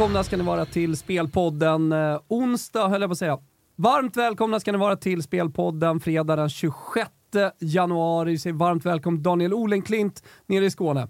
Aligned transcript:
välkomna 0.00 0.24
ska 0.24 0.36
ni 0.36 0.42
vara 0.44 0.66
till 0.66 0.96
Spelpodden 0.96 1.92
eh, 1.92 2.20
onsdag, 2.28 2.88
höll 2.88 3.00
jag 3.00 3.10
på 3.10 3.12
att 3.12 3.18
säga. 3.18 3.38
Varmt 3.76 4.16
välkomna 4.16 4.60
ska 4.60 4.72
ni 4.72 4.78
vara 4.78 4.96
till 4.96 5.22
Spelpodden 5.22 6.00
fredag 6.00 6.36
den 6.36 6.48
26 6.48 7.10
januari. 7.58 8.38
Säg 8.38 8.52
varmt 8.52 8.86
välkommen 8.86 9.22
Daniel 9.22 9.54
Olenklint 9.54 10.22
nere 10.46 10.64
i 10.64 10.70
Skåne. 10.70 11.08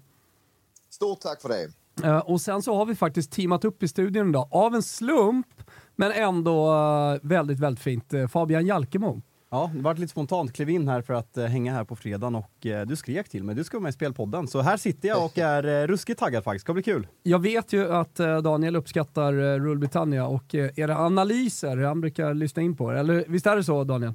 Stort 0.89 1.19
tack 1.19 1.41
för 1.41 1.49
det. 1.49 1.69
Eh, 2.07 2.17
och 2.17 2.41
sen 2.41 2.61
så 2.61 2.75
har 2.75 2.85
vi 2.85 2.95
faktiskt 2.95 3.31
teamat 3.31 3.65
upp 3.65 3.83
i 3.83 3.87
studion 3.87 4.29
idag, 4.29 4.47
av 4.51 4.75
en 4.75 4.83
slump, 4.83 5.47
men 5.95 6.11
ändå 6.11 6.73
eh, 6.73 7.19
väldigt, 7.23 7.59
väldigt 7.59 7.83
fint. 7.83 8.13
Eh, 8.13 8.27
Fabian 8.27 8.65
Jalkemo. 8.65 9.21
Ja, 9.53 9.71
det 9.75 9.81
var 9.81 9.95
lite 9.95 10.11
spontant. 10.11 10.53
Klev 10.53 10.69
in 10.69 10.87
här 10.87 11.01
för 11.01 11.13
att 11.13 11.37
eh, 11.37 11.45
hänga 11.45 11.73
här 11.73 11.83
på 11.83 11.95
fredagen 11.95 12.35
och 12.35 12.65
eh, 12.65 12.85
du 12.87 12.95
skrek 12.95 13.29
till 13.29 13.43
mig. 13.43 13.55
Du 13.55 13.63
ska 13.63 13.77
vara 13.77 13.83
med 13.83 13.89
i 13.89 13.93
Spelpodden. 13.93 14.47
Så 14.47 14.61
här 14.61 14.77
sitter 14.77 15.07
jag 15.07 15.25
och 15.25 15.37
är 15.37 15.67
eh, 15.67 15.87
ruskigt 15.87 16.19
taggad 16.19 16.43
faktiskt. 16.43 16.63
Ska 16.63 16.73
bli 16.73 16.83
kul. 16.83 17.07
Jag 17.23 17.39
vet 17.39 17.73
ju 17.73 17.93
att 17.93 18.19
eh, 18.19 18.37
Daniel 18.37 18.75
uppskattar 18.75 19.33
eh, 19.33 19.59
Rule 19.59 19.79
Britannia 19.79 20.27
och 20.27 20.55
eh, 20.55 20.71
era 20.75 20.97
analyser 20.97 21.77
han 21.77 22.01
brukar 22.01 22.33
lyssna 22.33 22.61
in 22.61 22.77
på. 22.77 22.91
Eller 22.91 23.25
visst 23.27 23.45
är 23.45 23.55
det 23.55 23.63
så 23.63 23.83
Daniel? 23.83 24.13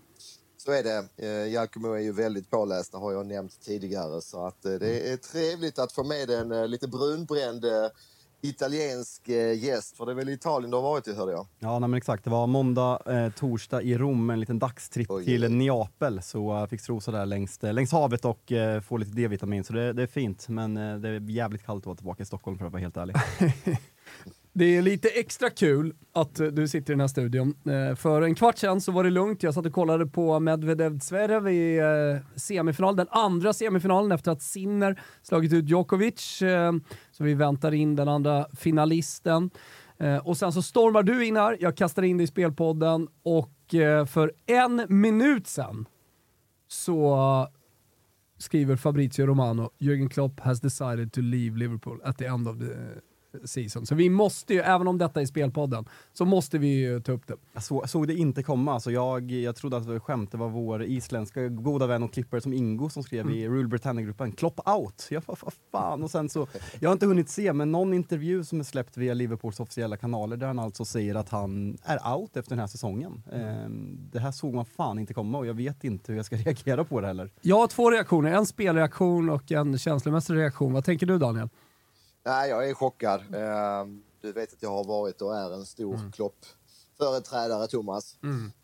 Så 0.56 0.72
är 0.72 0.82
det. 0.82 1.08
Eh, 1.16 1.52
Jalkomo 1.52 1.92
är 1.92 2.00
ju 2.00 2.12
väldigt 2.12 2.50
påläst, 2.50 2.92
det 2.92 2.98
har 2.98 3.12
jag 3.12 3.26
nämnt 3.26 3.60
tidigare. 3.60 4.20
Så 4.20 4.46
att, 4.46 4.64
eh, 4.64 4.72
det 4.72 5.12
är 5.12 5.16
trevligt 5.16 5.78
att 5.78 5.92
få 5.92 6.04
med 6.04 6.30
en 6.30 6.52
eh, 6.52 6.68
lite 6.68 6.88
brunbränd 6.88 7.64
eh, 7.64 7.86
italiensk 8.40 9.28
eh, 9.28 9.64
gäst. 9.64 9.96
För 9.96 10.06
det 10.06 10.12
är 10.12 10.16
väl 10.16 10.28
Italien 10.28 10.70
du 10.70 10.76
har 10.76 10.82
varit 10.82 11.08
i, 11.08 11.14
hörde 11.14 11.32
jag? 11.32 11.46
Ja, 11.58 11.78
nej, 11.78 11.88
men 11.88 11.98
exakt. 11.98 12.24
Det 12.24 12.30
var 12.30 12.46
måndag, 12.46 13.02
eh, 13.06 13.32
torsdag 13.32 13.82
i 13.82 13.98
Rom, 13.98 14.30
en 14.30 14.40
liten 14.40 14.58
dagstripp 14.58 15.10
Oj, 15.10 15.24
till. 15.24 15.52
Neapel. 15.52 16.22
Så 16.22 16.38
jag 16.38 16.70
fick 16.70 16.80
strosa 16.80 17.10
där 17.10 17.26
längs, 17.26 17.64
eh, 17.64 17.72
längs 17.72 17.92
havet 17.92 18.24
och 18.24 18.52
eh, 18.52 18.80
få 18.80 18.96
lite 18.96 19.12
D-vitamin. 19.12 19.64
Så 19.64 19.72
det, 19.72 19.92
det 19.92 20.02
är 20.02 20.06
fint. 20.06 20.48
Men 20.48 20.76
eh, 20.76 20.96
det 20.96 21.08
är 21.08 21.30
jävligt 21.30 21.66
kallt 21.66 21.82
att 21.82 21.86
vara 21.86 21.96
tillbaka 21.96 22.22
i 22.22 22.26
Stockholm 22.26 22.58
för 22.58 22.66
att 22.66 22.72
vara 22.72 22.82
helt 22.82 22.96
ärlig. 22.96 23.16
Det 24.58 24.76
är 24.76 24.82
lite 24.82 25.08
extra 25.08 25.50
kul 25.50 25.94
att 26.12 26.40
eh, 26.40 26.46
du 26.46 26.68
sitter 26.68 26.92
i 26.92 26.94
den 26.94 27.00
här 27.00 27.08
studion. 27.08 27.54
Eh, 27.64 27.94
för 27.94 28.22
en 28.22 28.34
kvart 28.34 28.58
sedan 28.58 28.80
så 28.80 28.92
var 28.92 29.04
det 29.04 29.10
lugnt. 29.10 29.42
Jag 29.42 29.54
satt 29.54 29.66
och 29.66 29.72
kollade 29.72 30.06
på 30.06 30.40
Medvedev 30.40 30.98
Zverev 30.98 31.48
i 31.48 31.78
eh, 31.78 32.38
semifinal, 32.38 32.96
den 32.96 33.06
andra 33.10 33.52
semifinalen 33.52 34.12
efter 34.12 34.30
att 34.32 34.42
Sinner 34.42 35.00
slagit 35.22 35.52
ut 35.52 35.68
Djokovic. 35.68 36.42
Så 37.10 37.24
vi 37.24 37.34
väntar 37.34 37.74
in 37.74 37.96
den 37.96 38.08
andra 38.08 38.46
finalisten. 38.54 39.50
Och 40.22 40.36
sen 40.36 40.52
så 40.52 40.62
stormar 40.62 41.02
du 41.02 41.26
in 41.26 41.36
här, 41.36 41.56
jag 41.60 41.76
kastar 41.76 42.02
in 42.02 42.16
dig 42.16 42.24
i 42.24 42.26
spelpodden 42.26 43.08
och 43.22 43.74
för 44.08 44.32
en 44.46 44.86
minut 44.88 45.46
sedan 45.46 45.88
så 46.68 47.48
skriver 48.38 48.76
Fabrizio 48.76 49.26
Romano, 49.26 49.70
Jürgen 49.78 50.08
Klopp 50.08 50.40
has 50.40 50.60
decided 50.60 51.12
to 51.12 51.20
leave 51.20 51.58
Liverpool 51.58 52.00
at 52.04 52.18
the 52.18 52.24
end 52.24 52.48
of 52.48 52.58
the 52.58 53.00
season. 53.44 53.86
Så 53.86 53.94
vi 53.94 54.10
måste 54.10 54.54
ju, 54.54 54.60
även 54.60 54.88
om 54.88 54.98
detta 54.98 55.20
är 55.20 55.26
spelpodden, 55.26 55.84
så 56.12 56.24
måste 56.24 56.58
vi 56.58 56.66
ju 56.66 57.00
ta 57.00 57.12
upp 57.12 57.26
det. 57.26 57.34
Jag 57.52 57.62
så, 57.62 57.86
såg 57.86 58.08
det 58.08 58.14
inte 58.14 58.42
komma. 58.42 58.72
Alltså 58.72 58.90
jag, 58.90 59.30
jag 59.30 59.56
trodde 59.56 59.76
att 59.76 59.86
det 59.86 59.92
var 59.92 59.98
skämt. 59.98 60.32
Det 60.32 60.38
var 60.38 60.48
vår 60.48 60.82
isländska 60.82 61.48
goda 61.48 61.86
vän 61.86 62.02
och 62.02 62.12
klippare 62.12 62.40
som 62.40 62.52
Ingo 62.52 62.88
som 62.88 63.02
skrev 63.02 63.30
i 63.30 63.48
Rule 63.48 63.68
Britannia-gruppen. 63.68 64.32
Klopp 64.32 64.68
out! 64.68 65.06
Jag 65.10 65.22
bara, 65.22 65.36
fan? 65.72 66.02
Och 66.02 66.10
sen 66.10 66.28
så, 66.28 66.46
jag 66.80 66.88
har 66.88 66.92
inte 66.92 67.06
hunnit 67.06 67.28
se, 67.28 67.52
men 67.52 67.72
någon 67.72 67.94
intervju 67.94 68.44
som 68.44 68.60
är 68.60 68.64
släppt 68.64 68.96
via 68.96 69.14
Liverpools 69.14 69.60
officiella 69.60 69.96
kanaler 69.96 70.36
där 70.36 70.46
han 70.46 70.58
alltså 70.58 70.84
säger 70.84 71.14
att 71.14 71.28
han 71.28 71.78
är 71.82 72.16
out 72.16 72.36
efter 72.36 72.50
den 72.50 72.58
här 72.58 72.66
säsongen. 72.66 73.22
Ehm, 73.32 73.98
det 74.12 74.18
här 74.18 74.32
såg 74.32 74.54
man 74.54 74.64
fan 74.64 74.98
inte 74.98 75.14
komma 75.14 75.38
och 75.38 75.46
jag 75.46 75.54
vet 75.54 75.84
inte 75.84 76.12
hur 76.12 76.16
jag 76.16 76.26
ska 76.26 76.36
reagera 76.46 76.84
på 76.84 77.00
det 77.00 77.06
heller. 77.06 77.30
Jag 77.40 77.56
har 77.56 77.66
två 77.66 77.90
reaktioner, 77.90 78.32
en 78.32 78.46
spelreaktion 78.46 79.30
och 79.30 79.52
en 79.52 79.78
känslomässig 79.78 80.34
reaktion. 80.34 80.72
Vad 80.72 80.84
tänker 80.84 81.06
du 81.06 81.18
Daniel? 81.18 81.48
Nej, 82.26 82.50
jag 82.50 82.68
är 82.68 82.74
chockad. 82.74 83.20
Eh, 83.34 83.86
Du 84.20 84.32
vet 84.32 84.52
att 84.52 84.62
jag 84.62 84.70
har 84.70 84.84
varit 84.84 85.22
och 85.22 85.36
är 85.36 85.54
en 85.54 85.66
stor 85.66 85.96
Klopp-företrädare, 86.12 87.66
Thomas. 87.66 88.18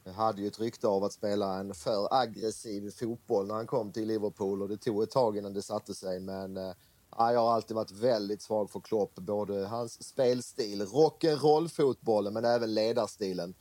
Jag 0.05 0.12
hade 0.12 0.43
ju 0.43 0.49
ett 0.49 0.61
rykte 0.61 0.87
av 0.89 1.05
att 1.05 1.12
spela 1.12 1.59
en 1.59 1.75
för 1.75 2.09
aggressiv 2.15 2.91
fotboll 2.91 3.47
när 3.47 3.55
han 3.55 3.67
kom 3.67 3.93
till 3.93 4.09
Liverpool 4.09 4.62
och 4.62 4.69
det 4.69 4.77
tog 4.77 5.03
ett 5.03 5.11
tag 5.11 5.37
innan 5.37 5.53
det 5.53 5.62
satte 5.62 5.95
sig. 5.95 6.21
Men 6.21 6.56
eh, 6.56 6.72
ja, 7.17 7.33
jag 7.33 7.41
har 7.41 7.53
alltid 7.53 7.75
varit 7.77 7.91
väldigt 7.91 8.43
svag 8.43 8.71
för 8.71 8.81
Klopp, 8.81 9.15
både 9.15 9.67
hans 9.67 10.09
spelstil, 10.09 10.83
rock'n'roll-fotbollen 10.83 12.31
men 12.34 12.45
även 12.45 12.75
ledarstilen. 12.75 13.55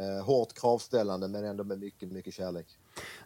Eh, 0.00 0.24
hårt 0.24 0.54
kravställande 0.54 1.28
men 1.28 1.44
ändå 1.44 1.64
med 1.64 1.78
mycket, 1.78 2.12
mycket 2.12 2.34
kärlek. 2.34 2.66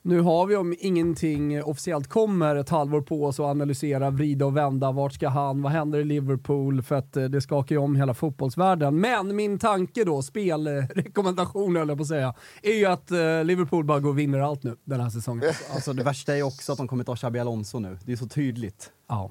Nu 0.03 0.21
har 0.21 0.47
vi 0.47 0.57
om 0.57 0.75
ingenting 0.79 1.63
officiellt 1.63 2.09
kommer 2.09 2.57
ett 2.57 2.69
halvår 2.69 3.01
på 3.01 3.25
oss 3.25 3.41
att 3.41 3.47
analysera, 3.47 4.11
vrida 4.11 4.47
och 4.47 4.57
vända. 4.57 4.93
Vart 4.93 5.13
ska 5.13 5.29
han? 5.29 5.63
Vad 5.63 5.73
händer 5.73 5.99
i 5.99 6.05
Liverpool? 6.05 6.83
För 6.83 6.95
att 6.95 7.17
eh, 7.17 7.25
det 7.25 7.41
skakar 7.41 7.75
ju 7.75 7.79
om 7.79 7.97
hela 7.97 8.15
fotbollsvärlden. 8.15 9.01
Men 9.01 9.37
min 9.37 9.59
tanke 9.59 10.05
då, 10.05 10.23
spelrekommendation 10.23 11.77
höll 11.77 11.89
jag 11.89 11.99
på 11.99 12.03
att 12.03 12.09
säga, 12.09 12.35
är 12.63 12.75
ju 12.75 12.87
att 12.87 13.11
eh, 13.11 13.45
Liverpool 13.45 13.85
bara 13.85 14.01
går 14.01 14.11
och 14.11 14.19
vinner 14.19 14.39
allt 14.39 14.63
nu 14.63 14.77
den 14.85 15.01
här 15.01 15.11
säsongen. 15.11 15.53
Alltså 15.75 15.93
det 15.93 16.03
värsta 16.03 16.37
är 16.37 16.43
också 16.43 16.73
att 16.73 16.79
de 16.79 16.89
kommer 16.89 17.05
ta 17.05 17.17
Xabi 17.17 17.39
Alonso 17.39 17.79
nu. 17.79 17.99
Det 18.05 18.13
är 18.13 18.17
så 18.17 18.29
tydligt. 18.29 18.91
Ja, 19.09 19.31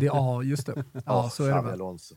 det, 0.00 0.06
ja 0.06 0.42
just 0.42 0.66
det. 0.66 0.84
Ja, 1.06 1.30
så 1.32 1.44
är 1.44 1.62
det. 1.62 1.72
Alonso. 1.72 2.14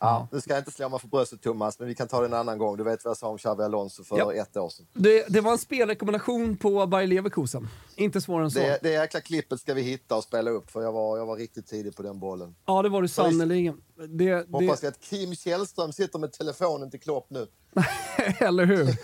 Ja, 0.00 0.28
nu 0.32 0.40
ska 0.40 0.50
jag 0.52 0.60
inte 0.60 0.70
slå 0.70 0.88
mig 0.88 0.98
för 1.00 1.08
bröstet 1.08 1.42
Thomas, 1.42 1.78
men 1.78 1.88
vi 1.88 1.94
kan 1.94 2.08
ta 2.08 2.20
det 2.20 2.26
en 2.26 2.34
annan 2.34 2.58
gång. 2.58 2.76
Du 2.76 2.84
vet 2.84 3.04
vad 3.04 3.10
jag 3.10 3.16
sa 3.16 3.28
om 3.28 3.38
Xavi 3.38 3.62
Alonso 3.64 4.04
för 4.04 4.18
Ja. 4.18 4.32
ett 4.34 4.56
år 4.56 4.68
sedan. 4.68 4.86
Det, 4.92 5.26
det 5.28 5.40
var 5.40 5.52
en 5.52 5.58
spelrekommendation 5.58 6.56
på 6.56 6.86
Bayer 6.86 7.06
Leverkusen. 7.06 7.68
Inte 7.96 8.20
svårare 8.20 8.44
än 8.44 8.50
så. 8.50 8.58
Det, 8.58 8.78
det 8.82 8.90
jäkla 8.90 9.20
klippet 9.20 9.60
ska 9.60 9.74
vi 9.74 9.82
hitta 9.82 10.16
och 10.16 10.24
spela 10.24 10.50
upp 10.50 10.70
för 10.70 10.82
jag 10.82 10.92
var, 10.92 11.18
jag 11.18 11.26
var 11.26 11.36
riktigt 11.36 11.66
tidig 11.66 11.96
på 11.96 12.02
den 12.02 12.18
bollen. 12.18 12.54
Ja, 12.66 12.82
det 12.82 12.88
var 12.88 13.02
det 13.02 13.08
sannerligen. 13.08 13.80
Det, 13.96 14.06
det, 14.06 14.46
Hoppas 14.50 14.82
vi 14.82 14.86
att 14.86 15.00
Kim 15.00 15.34
Källström 15.34 15.92
sitter 15.92 16.18
med 16.18 16.32
telefonen 16.32 16.90
till 16.90 17.00
Klopp 17.00 17.30
nu. 17.30 17.46
Eller 18.38 18.66
hur? 18.66 18.96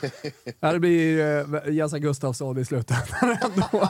det 0.72 0.80
blir 0.80 1.18
uh, 1.18 1.74
Jessa 1.74 1.98
Gustafsson 1.98 2.58
i 2.58 2.64
slutändan 2.64 3.04
ändå. 3.42 3.88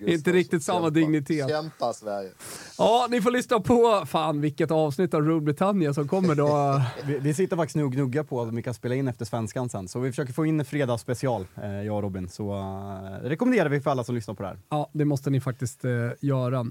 Inte 0.12 0.32
riktigt 0.32 0.62
samma 0.62 0.78
Kämpa. 0.78 0.90
dignitet. 0.90 1.48
Kämpa 1.48 1.92
Sverige. 1.92 2.30
Ja, 2.78 3.06
ni 3.10 3.20
får 3.20 3.30
lyssna 3.30 3.60
på, 3.60 4.04
fan 4.06 4.40
vilket 4.40 4.70
avsnitt 4.70 5.14
av 5.14 5.22
Rule 5.22 5.40
Britannia 5.40 5.94
som 5.94 6.08
kommer 6.08 6.34
då. 6.34 6.82
vi, 7.04 7.18
vi 7.18 7.34
sitter 7.34 7.56
faktiskt 7.56 7.76
nu 7.76 7.84
och 7.84 7.92
gnuggar 7.92 8.22
på 8.22 8.42
att 8.42 8.54
vi 8.54 8.62
kan 8.62 8.74
spela 8.74 8.94
in 8.94 9.08
efter 9.08 9.24
svenskan 9.24 9.68
sen, 9.68 9.88
så 9.88 10.00
vi 10.00 10.10
försöker 10.10 10.32
få 10.32 10.46
in 10.46 10.60
en 10.60 10.66
fredagsspecial, 10.66 11.46
eh, 11.62 11.82
jag 11.82 11.96
och 11.96 12.02
Robin. 12.02 12.28
Så 12.28 12.54
uh, 12.54 13.28
rekommenderar 13.28 13.68
vi 13.68 13.80
för 13.80 13.90
alla 13.90 14.04
som 14.04 14.14
lyssnar 14.14 14.34
på 14.34 14.42
det 14.42 14.48
här. 14.48 14.58
Ja, 14.68 14.90
det 14.92 15.04
måste 15.04 15.30
ni 15.30 15.40
faktiskt 15.40 15.84
uh, 15.84 16.10
göra. 16.20 16.66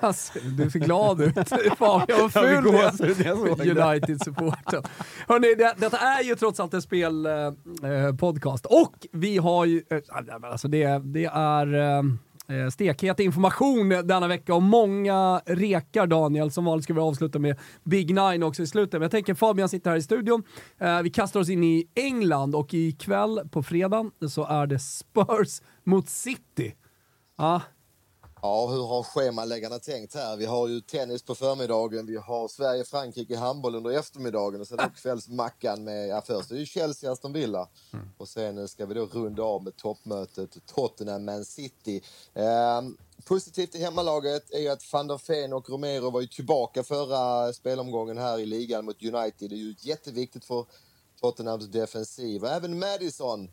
alltså, 0.00 0.38
du 0.58 0.70
ser 0.70 0.78
glad 0.78 1.20
ut. 1.22 1.34
Fan, 1.78 2.04
jag 2.08 2.18
var 2.18 2.28
ful 2.28 2.64
United-supporter. 3.78 4.82
Hörni, 5.28 5.54
det, 5.54 5.74
detta 5.76 5.98
är 5.98 6.22
ju 6.24 6.34
trots 6.34 6.60
allt 6.60 6.74
en 6.74 6.82
spelpodcast 6.82 8.66
eh, 8.66 8.72
eh 8.72 8.82
och 8.82 9.06
vi 9.12 9.38
har 9.38 9.64
ju, 9.64 9.82
eh, 9.90 10.00
alltså 10.42 10.68
det, 10.68 11.02
det 11.04 11.24
är 11.24 11.74
eh, 11.74 12.02
eh, 12.48 12.68
stekhet 12.70 13.20
information 13.20 13.88
denna 13.88 14.28
vecka 14.28 14.54
och 14.54 14.62
många 14.62 15.40
rekar 15.46 16.06
Daniel. 16.06 16.50
Som 16.50 16.64
vanligt 16.64 16.84
ska 16.84 16.94
vi 16.94 17.00
avsluta 17.00 17.38
med 17.38 17.58
Big 17.84 18.14
Nine 18.14 18.42
också 18.42 18.62
i 18.62 18.66
slutet. 18.66 18.92
Men 18.92 19.02
jag 19.02 19.10
tänker 19.10 19.34
Fabian 19.34 19.68
sitter 19.68 19.90
här 19.90 19.96
i 19.96 20.02
studion. 20.02 20.42
Eh, 20.78 21.02
vi 21.02 21.10
kastar 21.10 21.40
oss 21.40 21.48
in 21.48 21.64
i 21.64 21.88
England 21.94 22.54
och 22.54 22.74
ikväll 22.74 23.40
på 23.50 23.62
fredag 23.62 24.10
så 24.28 24.46
är 24.46 24.66
det 24.66 24.78
Spurs 24.78 25.62
mot 25.84 26.08
City. 26.08 26.74
Ja, 27.38 27.62
Ja, 28.44 28.66
hur 28.66 28.82
har 28.82 29.02
schemaläggarna 29.02 29.78
tänkt 29.78 30.14
här? 30.14 30.36
Vi 30.36 30.46
har 30.46 30.68
ju 30.68 30.80
tennis 30.80 31.22
på 31.22 31.34
förmiddagen, 31.34 32.06
vi 32.06 32.16
har 32.16 32.48
Sverige-Frankrike 32.48 33.36
handboll 33.36 33.74
under 33.74 33.90
eftermiddagen 33.90 34.60
och 34.60 34.66
sen 34.66 34.76
då 34.76 34.84
kvällsmackan 34.96 35.84
med, 35.84 36.08
ja 36.08 36.22
först 36.26 36.50
är 36.50 36.54
det 36.54 36.64
Chelsea-Aston 36.64 37.32
Villa 37.32 37.68
mm. 37.92 38.08
och 38.18 38.28
sen 38.28 38.68
ska 38.68 38.86
vi 38.86 38.94
då 38.94 39.06
runda 39.06 39.42
av 39.42 39.64
med 39.64 39.76
toppmötet 39.76 40.66
Tottenham-Man 40.66 41.44
City. 41.44 42.02
Eh, 42.34 42.82
positivt 43.24 43.74
i 43.74 43.82
hemmalaget 43.82 44.50
är 44.50 44.60
ju 44.60 44.68
att 44.68 44.92
van 44.92 45.06
der 45.06 45.20
Ven 45.28 45.52
och 45.52 45.70
Romero 45.70 46.10
var 46.10 46.20
ju 46.20 46.26
tillbaka 46.26 46.82
förra 46.82 47.52
spelomgången 47.52 48.18
här 48.18 48.38
i 48.38 48.46
ligan 48.46 48.84
mot 48.84 49.02
United. 49.02 49.50
Det 49.50 49.54
är 49.54 49.64
ju 49.64 49.74
jätteviktigt 49.78 50.44
för 50.44 50.66
Tottenhams 51.20 51.66
defensiv. 51.66 52.44
Även 52.44 52.78
Madison 52.78 53.50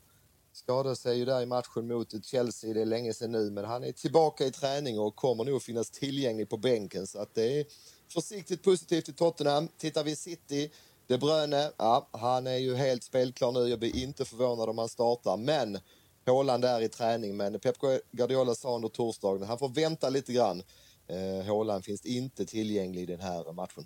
skadade 0.53 0.95
sig 0.95 1.18
ju 1.18 1.25
där 1.25 1.42
i 1.42 1.45
matchen 1.45 1.88
mot 1.88 2.25
Chelsea, 2.25 2.74
det 2.74 2.81
är 2.81 2.86
länge 2.86 3.13
sedan 3.13 3.31
nu, 3.31 3.51
men 3.51 3.65
han 3.65 3.83
är 3.83 3.92
tillbaka 3.92 4.45
i 4.45 4.51
träning 4.51 5.00
och 5.00 5.15
kommer 5.15 5.44
nog 5.44 5.62
finnas 5.62 5.89
tillgänglig 5.92 6.50
på 6.50 6.57
bänken. 6.57 7.07
Så 7.07 7.19
att 7.19 7.36
det 7.36 7.59
är 7.59 7.65
försiktigt 8.13 8.63
positivt 8.63 9.09
i 9.09 9.13
Tottenham. 9.13 9.68
Tittar 9.77 10.03
vi 10.03 10.15
City, 10.15 10.71
De 11.07 11.18
Bruyne, 11.18 11.71
ja, 11.77 12.09
han 12.12 12.48
är 12.48 12.57
ju 12.57 12.75
helt 12.75 13.03
spelklar 13.03 13.51
nu. 13.51 13.59
Jag 13.59 13.80
blir 13.80 13.95
inte 13.95 14.25
förvånad 14.25 14.69
om 14.69 14.77
han 14.77 14.89
startar, 14.89 15.38
men 15.38 15.80
Haaland 16.25 16.65
är 16.65 16.81
i 16.81 16.89
träning. 16.89 17.38
Men 17.38 17.59
Pep 17.59 17.75
Guardiola 18.12 18.56
sa 18.56 18.75
under 18.75 18.89
torsdagen, 18.89 19.47
han 19.47 19.57
får 19.57 19.69
vänta 19.69 20.09
lite 20.09 20.33
grann. 20.33 20.63
Håland 21.07 21.47
Haaland 21.47 21.86
finns 21.86 22.06
inte 22.06 22.45
tillgänglig 22.45 23.01
i 23.01 23.06
den 23.06 23.19
här 23.19 23.54
matchen. 23.54 23.86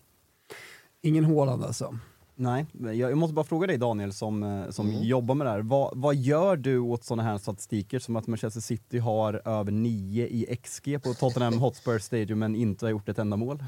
Ingen 1.01 1.25
Håland 1.25 1.63
alltså? 1.63 2.00
Nej, 2.37 2.65
jag 2.73 3.17
måste 3.17 3.33
bara 3.33 3.45
fråga 3.45 3.67
dig 3.67 3.77
Daniel 3.77 4.13
som, 4.13 4.43
eh, 4.43 4.69
som 4.69 4.89
mm. 4.89 5.03
jobbar 5.03 5.35
med 5.35 5.47
det 5.47 5.51
här. 5.51 5.61
Vad, 5.61 5.97
vad 5.97 6.15
gör 6.15 6.55
du 6.57 6.79
åt 6.79 7.03
sådana 7.03 7.23
här 7.23 7.37
statistiker 7.37 7.99
som 7.99 8.15
att 8.15 8.27
Manchester 8.27 8.61
City 8.61 8.97
har 8.97 9.41
över 9.45 9.71
9 9.71 10.27
i 10.27 10.57
XG 10.63 11.03
på 11.03 11.13
Tottenham 11.13 11.57
Hotspur 11.57 11.99
Stadium 11.99 12.39
men 12.39 12.55
inte 12.55 12.85
har 12.85 12.91
gjort 12.91 13.09
ett 13.09 13.19
enda 13.19 13.37
mål? 13.37 13.63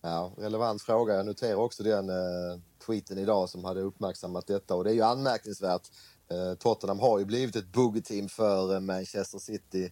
Ja, 0.00 0.32
relevant 0.38 0.82
fråga. 0.82 1.14
Jag 1.14 1.26
noterar 1.26 1.54
också 1.54 1.82
den 1.82 2.10
uh, 2.10 2.60
tweeten 2.86 3.18
idag 3.18 3.48
som 3.48 3.64
hade 3.64 3.80
uppmärksammat 3.80 4.46
detta 4.46 4.74
och 4.74 4.84
det 4.84 4.90
är 4.90 4.94
ju 4.94 5.02
anmärkningsvärt. 5.02 5.90
Uh, 6.32 6.54
Tottenham 6.54 6.98
har 6.98 7.18
ju 7.18 7.24
blivit 7.24 7.56
ett 7.56 7.72
boogie-team 7.72 8.28
för 8.28 8.74
uh, 8.74 8.80
Manchester 8.80 9.38
City. 9.38 9.90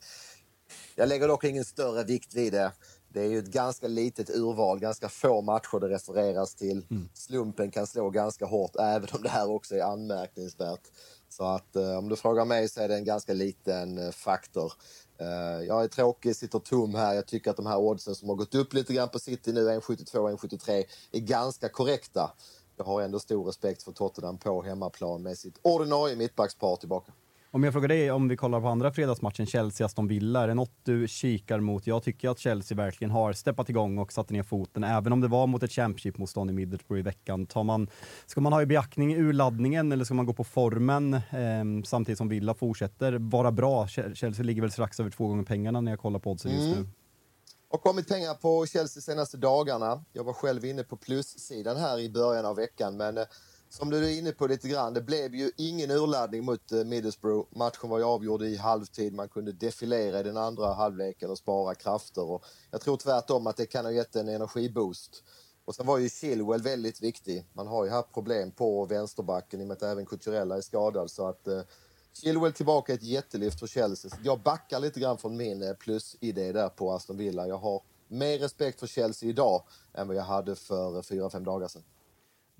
Jag 0.96 1.08
lägger 1.08 1.28
dock 1.28 1.44
ingen 1.44 1.64
större 1.64 2.04
vikt 2.04 2.34
vid 2.34 2.52
det. 2.52 2.72
Det 3.12 3.20
är 3.20 3.28
ju 3.28 3.38
ett 3.38 3.52
ganska 3.52 3.88
litet 3.88 4.30
urval, 4.30 4.80
ganska 4.80 5.08
få 5.08 5.42
matcher 5.42 5.80
det 5.80 5.88
refereras 5.88 6.54
till. 6.54 6.86
Mm. 6.90 7.08
Slumpen 7.14 7.70
kan 7.70 7.86
slå 7.86 8.10
ganska 8.10 8.46
hårt, 8.46 8.76
även 8.76 9.08
om 9.12 9.22
det 9.22 9.28
här 9.28 9.50
också 9.50 9.74
är 9.74 9.82
anmärkningsvärt. 9.82 10.88
Så 11.28 11.44
att 11.44 11.76
eh, 11.76 11.98
om 11.98 12.08
du 12.08 12.16
frågar 12.16 12.44
mig 12.44 12.68
så 12.68 12.80
är 12.80 12.88
det 12.88 12.94
en 12.94 13.04
ganska 13.04 13.32
liten 13.32 13.98
eh, 13.98 14.10
faktor. 14.10 14.72
Eh, 15.18 15.66
jag 15.66 15.84
är 15.84 15.88
tråkig, 15.88 16.36
sitter 16.36 16.58
tom 16.58 16.94
här. 16.94 17.14
Jag 17.14 17.26
tycker 17.26 17.50
att 17.50 17.56
de 17.56 17.66
här 17.66 17.78
oddsen 17.78 18.14
som 18.14 18.28
har 18.28 18.36
gått 18.36 18.54
upp 18.54 18.74
lite 18.74 18.94
grann 18.94 19.08
på 19.08 19.18
City 19.18 19.52
nu, 19.52 19.68
1,72, 19.68 20.36
1,73, 20.36 20.84
är 21.12 21.20
ganska 21.20 21.68
korrekta. 21.68 22.32
Jag 22.76 22.84
har 22.84 23.02
ändå 23.02 23.18
stor 23.18 23.44
respekt 23.44 23.82
för 23.82 23.92
Tottenham 23.92 24.38
på 24.38 24.62
hemmaplan 24.62 25.22
med 25.22 25.38
sitt 25.38 25.58
ordinarie 25.62 26.16
mittbackspar 26.16 26.76
tillbaka. 26.76 27.12
Om 27.52 27.64
jag 27.64 27.72
frågar 27.72 27.88
dig, 27.88 28.10
om 28.10 28.28
vi 28.28 28.36
kollar 28.36 28.60
på 28.60 28.68
andra 28.68 28.92
fredagsmatchen, 28.92 29.46
Chelsea-Aston 29.46 30.08
Villa, 30.08 30.42
är 30.42 30.48
det 30.48 30.54
något 30.54 30.72
du 30.82 31.08
kikar 31.08 31.60
mot? 31.60 31.86
Jag 31.86 32.02
tycker 32.02 32.28
att 32.28 32.38
Chelsea 32.38 32.76
verkligen 32.76 33.10
har 33.10 33.32
steppat 33.32 33.68
igång 33.68 33.98
och 33.98 34.12
satt 34.12 34.30
ner 34.30 34.42
foten, 34.42 34.84
även 34.84 35.12
om 35.12 35.20
det 35.20 35.28
var 35.28 35.46
mot 35.46 35.62
ett 35.62 35.70
Championship-motstånd 35.70 36.50
i 36.50 36.52
Middlesbrough 36.52 37.00
i 37.00 37.02
veckan. 37.02 37.46
Tar 37.46 37.64
man, 37.64 37.88
ska 38.26 38.40
man 38.40 38.52
ha 38.52 38.62
i 38.62 38.66
beaktning 38.66 39.16
urladdningen 39.16 39.92
eller 39.92 40.04
ska 40.04 40.14
man 40.14 40.26
gå 40.26 40.32
på 40.32 40.44
formen 40.44 41.14
eh, 41.14 41.84
samtidigt 41.84 42.18
som 42.18 42.28
Villa 42.28 42.54
fortsätter 42.54 43.12
vara 43.12 43.52
bra? 43.52 43.88
Chelsea 43.88 44.44
ligger 44.44 44.62
väl 44.62 44.72
strax 44.72 45.00
över 45.00 45.10
två 45.10 45.28
gånger 45.28 45.44
pengarna 45.44 45.80
när 45.80 45.92
jag 45.92 45.98
kollar 46.00 46.18
på 46.18 46.30
oddsen 46.30 46.50
just 46.50 46.66
mm. 46.66 46.78
nu. 46.78 46.88
har 47.70 47.78
kommit 47.78 48.08
pengar 48.08 48.34
på 48.34 48.66
Chelsea 48.66 49.00
senaste 49.00 49.36
dagarna. 49.36 50.04
Jag 50.12 50.24
var 50.24 50.32
själv 50.32 50.64
inne 50.64 50.82
på 50.82 50.96
plussidan 50.96 51.76
här 51.76 51.98
i 51.98 52.10
början 52.10 52.46
av 52.46 52.56
veckan, 52.56 52.96
men 52.96 53.18
eh, 53.18 53.24
som 53.70 53.90
du 53.90 54.04
är 54.04 54.18
inne 54.18 54.32
på 54.32 54.46
lite 54.46 54.68
grann, 54.68 54.94
det 54.94 55.00
blev 55.00 55.34
ju 55.34 55.50
ingen 55.56 55.90
urladdning 55.90 56.44
mot 56.44 56.72
eh, 56.72 56.84
Middlesbrough. 56.84 57.48
Matchen 57.50 57.90
var 57.90 57.98
ju 57.98 58.04
avgjord 58.04 58.42
i 58.42 58.56
halvtid, 58.56 59.14
man 59.14 59.28
kunde 59.28 59.52
defilera 59.52 60.20
i 60.20 60.22
den 60.22 60.36
andra 60.36 60.72
halvleken 60.72 61.30
och 61.30 61.38
spara 61.38 61.74
krafter. 61.74 62.30
Och 62.30 62.44
jag 62.70 62.80
tror 62.80 62.96
tvärtom 62.96 63.46
att 63.46 63.56
det 63.56 63.66
kan 63.66 63.84
ha 63.84 63.92
gett 63.92 64.16
en 64.16 64.28
energiboost. 64.28 65.22
Och 65.64 65.74
sen 65.74 65.86
var 65.86 65.98
ju 65.98 66.08
Chilwell 66.08 66.62
väldigt 66.62 67.02
viktig. 67.02 67.46
Man 67.52 67.66
har 67.66 67.84
ju 67.84 67.90
haft 67.90 68.12
problem 68.12 68.50
på 68.50 68.84
vänsterbacken 68.84 69.60
i 69.60 69.64
och 69.64 69.68
med 69.68 69.76
att 69.76 69.82
även 69.82 70.06
Cucurella 70.06 70.56
är 70.56 70.60
skadad. 70.60 71.10
Så 71.10 71.28
att 71.28 71.46
eh, 71.46 71.60
Chilwell 72.12 72.52
tillbaka 72.52 72.94
ett 72.94 73.02
jättelyft 73.02 73.60
för 73.60 73.66
Chelsea. 73.66 74.10
Jag 74.24 74.40
backar 74.40 74.80
lite 74.80 75.00
grann 75.00 75.18
från 75.18 75.36
min 75.36 75.62
eh, 75.62 75.74
plusidé 75.74 76.52
där 76.52 76.68
på 76.68 76.92
Aston 76.92 77.16
Villa. 77.16 77.48
Jag 77.48 77.58
har 77.58 77.82
mer 78.08 78.38
respekt 78.38 78.80
för 78.80 78.86
Chelsea 78.86 79.28
idag 79.28 79.62
än 79.94 80.06
vad 80.06 80.16
jag 80.16 80.22
hade 80.22 80.56
för 80.56 80.96
eh, 80.96 81.02
fyra 81.02 81.30
fem 81.30 81.44
dagar 81.44 81.68
sedan. 81.68 81.82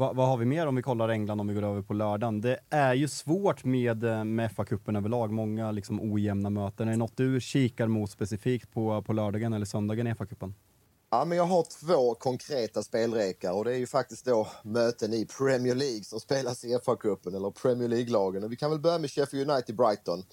Va, 0.01 0.13
vad 0.13 0.29
har 0.29 0.37
vi 0.37 0.45
mer 0.45 0.67
om 0.67 0.77
vi 0.77 0.83
kollar 0.83 1.09
England 1.09 1.41
om 1.41 1.49
vi 1.49 1.55
går 1.55 1.63
över 1.63 1.83
på 1.83 1.95
lördagen? 1.95 2.41
Det 2.41 2.59
är 2.71 2.95
ju 2.95 3.09
svårt 3.09 3.65
med, 3.65 4.05
eh, 4.05 4.25
med 4.25 4.51
FA-cupen 4.51 4.97
överlag, 4.97 5.33
många 5.33 5.71
liksom 5.71 6.13
ojämna 6.13 6.51
möten. 6.51 6.89
Är 6.89 6.93
det 6.93 6.99
något 6.99 7.17
du 7.17 7.41
kikar 7.41 7.87
mot 7.87 8.11
specifikt 8.11 8.73
på, 8.73 9.03
på 9.03 9.13
lördagen 9.13 9.53
eller 9.53 9.67
söndagen 9.67 10.07
i 10.07 10.15
FA-cupen? 10.15 10.53
Ja, 11.11 11.25
men 11.25 11.39
jag 11.39 11.45
har 11.45 11.67
två 11.81 12.15
konkreta 12.15 12.83
spelrekar 12.83 13.53
och 13.53 13.65
det 13.65 13.73
är 13.73 13.79
ju 13.79 13.87
faktiskt 13.87 14.25
då 14.25 14.49
möten 14.65 15.13
i 15.13 15.27
Premier 15.39 15.75
League 15.75 16.05
som 16.05 16.21
spelas 16.21 16.65
i 16.65 16.77
FA-cupen 16.77 17.37
eller 17.37 17.51
Premier 17.51 17.89
League-lagen. 17.89 18.51
vi 18.51 18.57
kan 18.57 18.71
väl 18.71 18.81
börja 18.81 18.99
med 18.99 19.11
Sheffield 19.11 19.51
United-Brighton. 19.51 20.25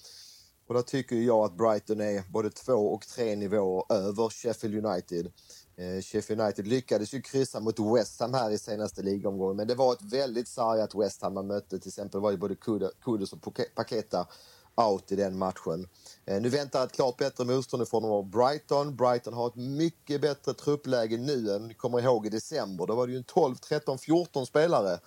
Och 0.68 0.74
där 0.74 0.82
tycker 0.82 1.16
jag 1.16 1.44
att 1.44 1.56
Brighton 1.56 2.00
är 2.00 2.32
både 2.32 2.50
två 2.50 2.72
och 2.72 3.06
tre 3.06 3.36
nivåer 3.36 3.92
över 3.92 4.28
Sheffield 4.28 4.86
United. 4.86 5.32
Eh, 5.78 6.02
Sheffield 6.02 6.40
United 6.40 6.66
lyckades 6.66 7.14
ju 7.14 7.22
kryssa 7.22 7.60
mot 7.60 7.78
West 7.78 8.20
Ham 8.20 8.34
här 8.34 8.50
i 8.50 8.58
senaste 8.58 9.02
ligomgången 9.02 9.56
men 9.56 9.68
det 9.68 9.74
var 9.74 9.92
ett 9.92 10.02
väldigt 10.02 10.48
sargat 10.48 10.94
West 10.94 11.22
Ham 11.22 11.34
man 11.34 11.46
mötte. 11.46 11.78
Till 11.78 11.88
exempel 11.88 12.20
var 12.20 12.30
ju 12.30 12.36
både 12.36 12.56
Kudus 13.04 13.32
och 13.32 13.58
Paketa 13.74 14.26
out 14.74 15.12
i 15.12 15.16
den 15.16 15.38
matchen. 15.38 15.88
Eh, 16.24 16.40
nu 16.40 16.48
väntar 16.48 16.84
ett 16.84 16.92
klart 16.92 17.16
bättre 17.16 17.44
motstånd 17.44 17.82
ifrån 17.82 18.30
Brighton. 18.30 18.96
Brighton 18.96 19.34
har 19.34 19.48
ett 19.48 19.56
mycket 19.56 20.20
bättre 20.20 20.54
truppläge 20.54 21.16
nu 21.16 21.54
än 21.54 21.68
ni 21.68 21.74
kommer 21.74 22.00
ihåg 22.00 22.26
i 22.26 22.28
december. 22.28 22.86
Då 22.86 22.94
var 22.94 23.06
det 23.06 23.12
ju 23.12 23.18
en 23.18 23.24
12, 23.24 23.54
13, 23.54 23.98
14 23.98 24.46
spelare 24.46 24.98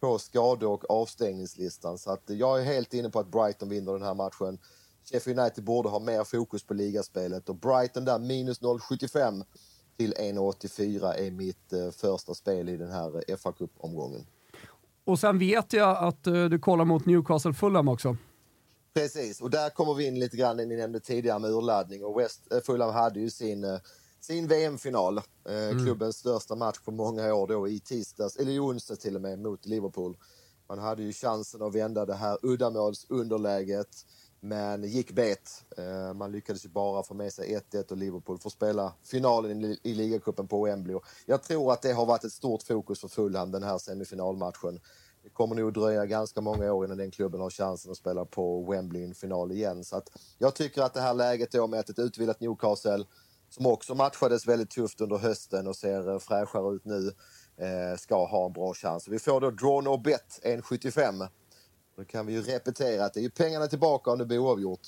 på 0.00 0.18
skade 0.18 0.66
och 0.66 0.90
avstängningslistan. 0.90 1.98
Så 1.98 2.10
att 2.10 2.30
eh, 2.30 2.36
jag 2.36 2.60
är 2.60 2.64
helt 2.64 2.94
inne 2.94 3.10
på 3.10 3.20
att 3.20 3.30
Brighton 3.30 3.68
vinner 3.68 3.92
den 3.92 4.02
här 4.02 4.14
matchen. 4.14 4.58
Sheffield 5.12 5.40
United 5.40 5.64
borde 5.64 5.88
ha 5.88 5.98
mer 5.98 6.24
fokus 6.24 6.62
på 6.62 6.74
ligaspelet 6.74 7.48
och 7.48 7.56
Brighton 7.56 8.04
där 8.04 8.18
minus 8.18 8.60
0,75 8.60 9.44
till 9.96 10.14
1,84 10.14 11.14
är 11.14 11.30
mitt 11.30 11.72
eh, 11.72 11.90
första 11.90 12.34
spel 12.34 12.68
i 12.68 12.76
den 12.76 12.90
här 12.90 13.24
eh, 13.30 13.36
fa 13.36 13.52
Cup-omgången. 13.52 14.26
Och 15.04 15.18
sen 15.18 15.38
vet 15.38 15.72
jag 15.72 16.04
att 16.04 16.26
uh, 16.26 16.48
du 16.48 16.58
kollar 16.58 16.84
mot 16.84 17.06
Newcastle 17.06 17.52
Fulham 17.52 17.88
också. 17.88 18.16
Precis, 18.94 19.40
och 19.40 19.50
där 19.50 19.70
kommer 19.70 19.94
vi 19.94 20.06
in 20.06 20.18
lite 20.18 20.36
grann, 20.36 20.56
ni 20.56 20.76
nämnde 20.76 21.00
tidigare 21.00 21.38
med 21.38 21.50
urladdning 21.50 22.04
och 22.04 22.20
West, 22.20 22.40
Fulham 22.66 22.94
hade 22.94 23.20
ju 23.20 23.30
sin, 23.30 23.78
sin 24.20 24.48
VM-final, 24.48 25.20
mm. 25.48 25.84
klubbens 25.84 26.16
största 26.16 26.54
match 26.54 26.78
på 26.84 26.90
många 26.90 27.34
år 27.34 27.46
då 27.46 27.68
i 27.68 27.80
tisdags, 27.80 28.36
eller 28.36 28.52
i 28.52 28.58
onsdags 28.58 29.00
till 29.00 29.16
och 29.16 29.22
med, 29.22 29.38
mot 29.38 29.66
Liverpool. 29.66 30.16
Man 30.68 30.78
hade 30.78 31.02
ju 31.02 31.12
chansen 31.12 31.62
att 31.62 31.74
vända 31.74 32.06
det 32.06 32.14
här 32.14 32.38
uddamålsunderläget 32.42 34.06
men 34.44 34.84
gick 34.84 35.12
bet. 35.12 35.64
Eh, 35.76 36.14
man 36.14 36.32
lyckades 36.32 36.64
ju 36.64 36.68
bara 36.68 37.02
få 37.02 37.14
med 37.14 37.32
sig 37.32 37.60
1-1 37.72 37.90
och 37.90 37.96
Liverpool 37.96 38.38
får 38.38 38.50
spela 38.50 38.92
finalen 39.02 39.64
i 39.82 39.94
ligacupen 39.94 40.48
på 40.48 40.64
Wembley. 40.64 40.96
Jag 41.26 41.42
tror 41.42 41.72
att 41.72 41.82
det 41.82 41.92
har 41.92 42.06
varit 42.06 42.24
ett 42.24 42.32
stort 42.32 42.62
fokus 42.62 43.00
för 43.00 43.08
Fulham 43.08 43.50
den 43.50 43.62
här 43.62 43.78
semifinalmatchen. 43.78 44.80
det 45.22 45.30
kommer 45.30 45.54
nog 45.54 45.72
dröja 45.72 46.06
ganska 46.06 46.40
många 46.40 46.72
år 46.72 46.84
innan 46.84 46.98
den 46.98 47.10
klubben 47.10 47.40
har 47.40 47.50
chansen 47.50 47.90
att 47.90 47.96
spela 47.96 48.24
på 48.24 48.70
Wembley 48.70 49.02
i 49.02 49.04
en 49.04 49.14
final 49.14 49.52
igen. 49.52 49.84
Så 49.84 49.96
att 49.96 50.08
jag 50.38 50.54
tycker 50.54 50.82
att 50.82 50.94
det 50.94 51.00
här 51.00 51.14
läget 51.14 51.52
då 51.52 51.66
med 51.66 51.80
ett 51.80 51.98
utvilat 51.98 52.40
Newcastle 52.40 53.04
som 53.48 53.66
också 53.66 53.94
matchades 53.94 54.48
väldigt 54.48 54.70
tufft 54.70 55.00
under 55.00 55.18
hösten 55.18 55.66
och 55.66 55.76
ser 55.76 56.10
eh, 56.10 56.18
fräschare 56.18 56.74
ut 56.74 56.84
nu 56.84 57.12
eh, 57.56 57.96
ska 57.98 58.26
ha 58.26 58.46
en 58.46 58.52
bra 58.52 58.74
chans. 58.74 59.08
Vi 59.08 59.18
får 59.18 59.40
då 59.40 59.50
draw 59.50 59.84
no 59.84 59.96
bet 59.96 60.40
1,75. 60.42 61.28
Då 61.96 62.04
kan 62.04 62.26
vi 62.26 62.32
ju 62.32 62.42
repetera 62.42 63.04
att 63.04 63.14
det 63.14 63.20
är 63.20 63.22
ju 63.22 63.30
pengarna 63.30 63.66
tillbaka 63.66 64.10
om 64.10 64.18
det 64.18 64.26
blir 64.26 64.38
oavgjort. 64.38 64.86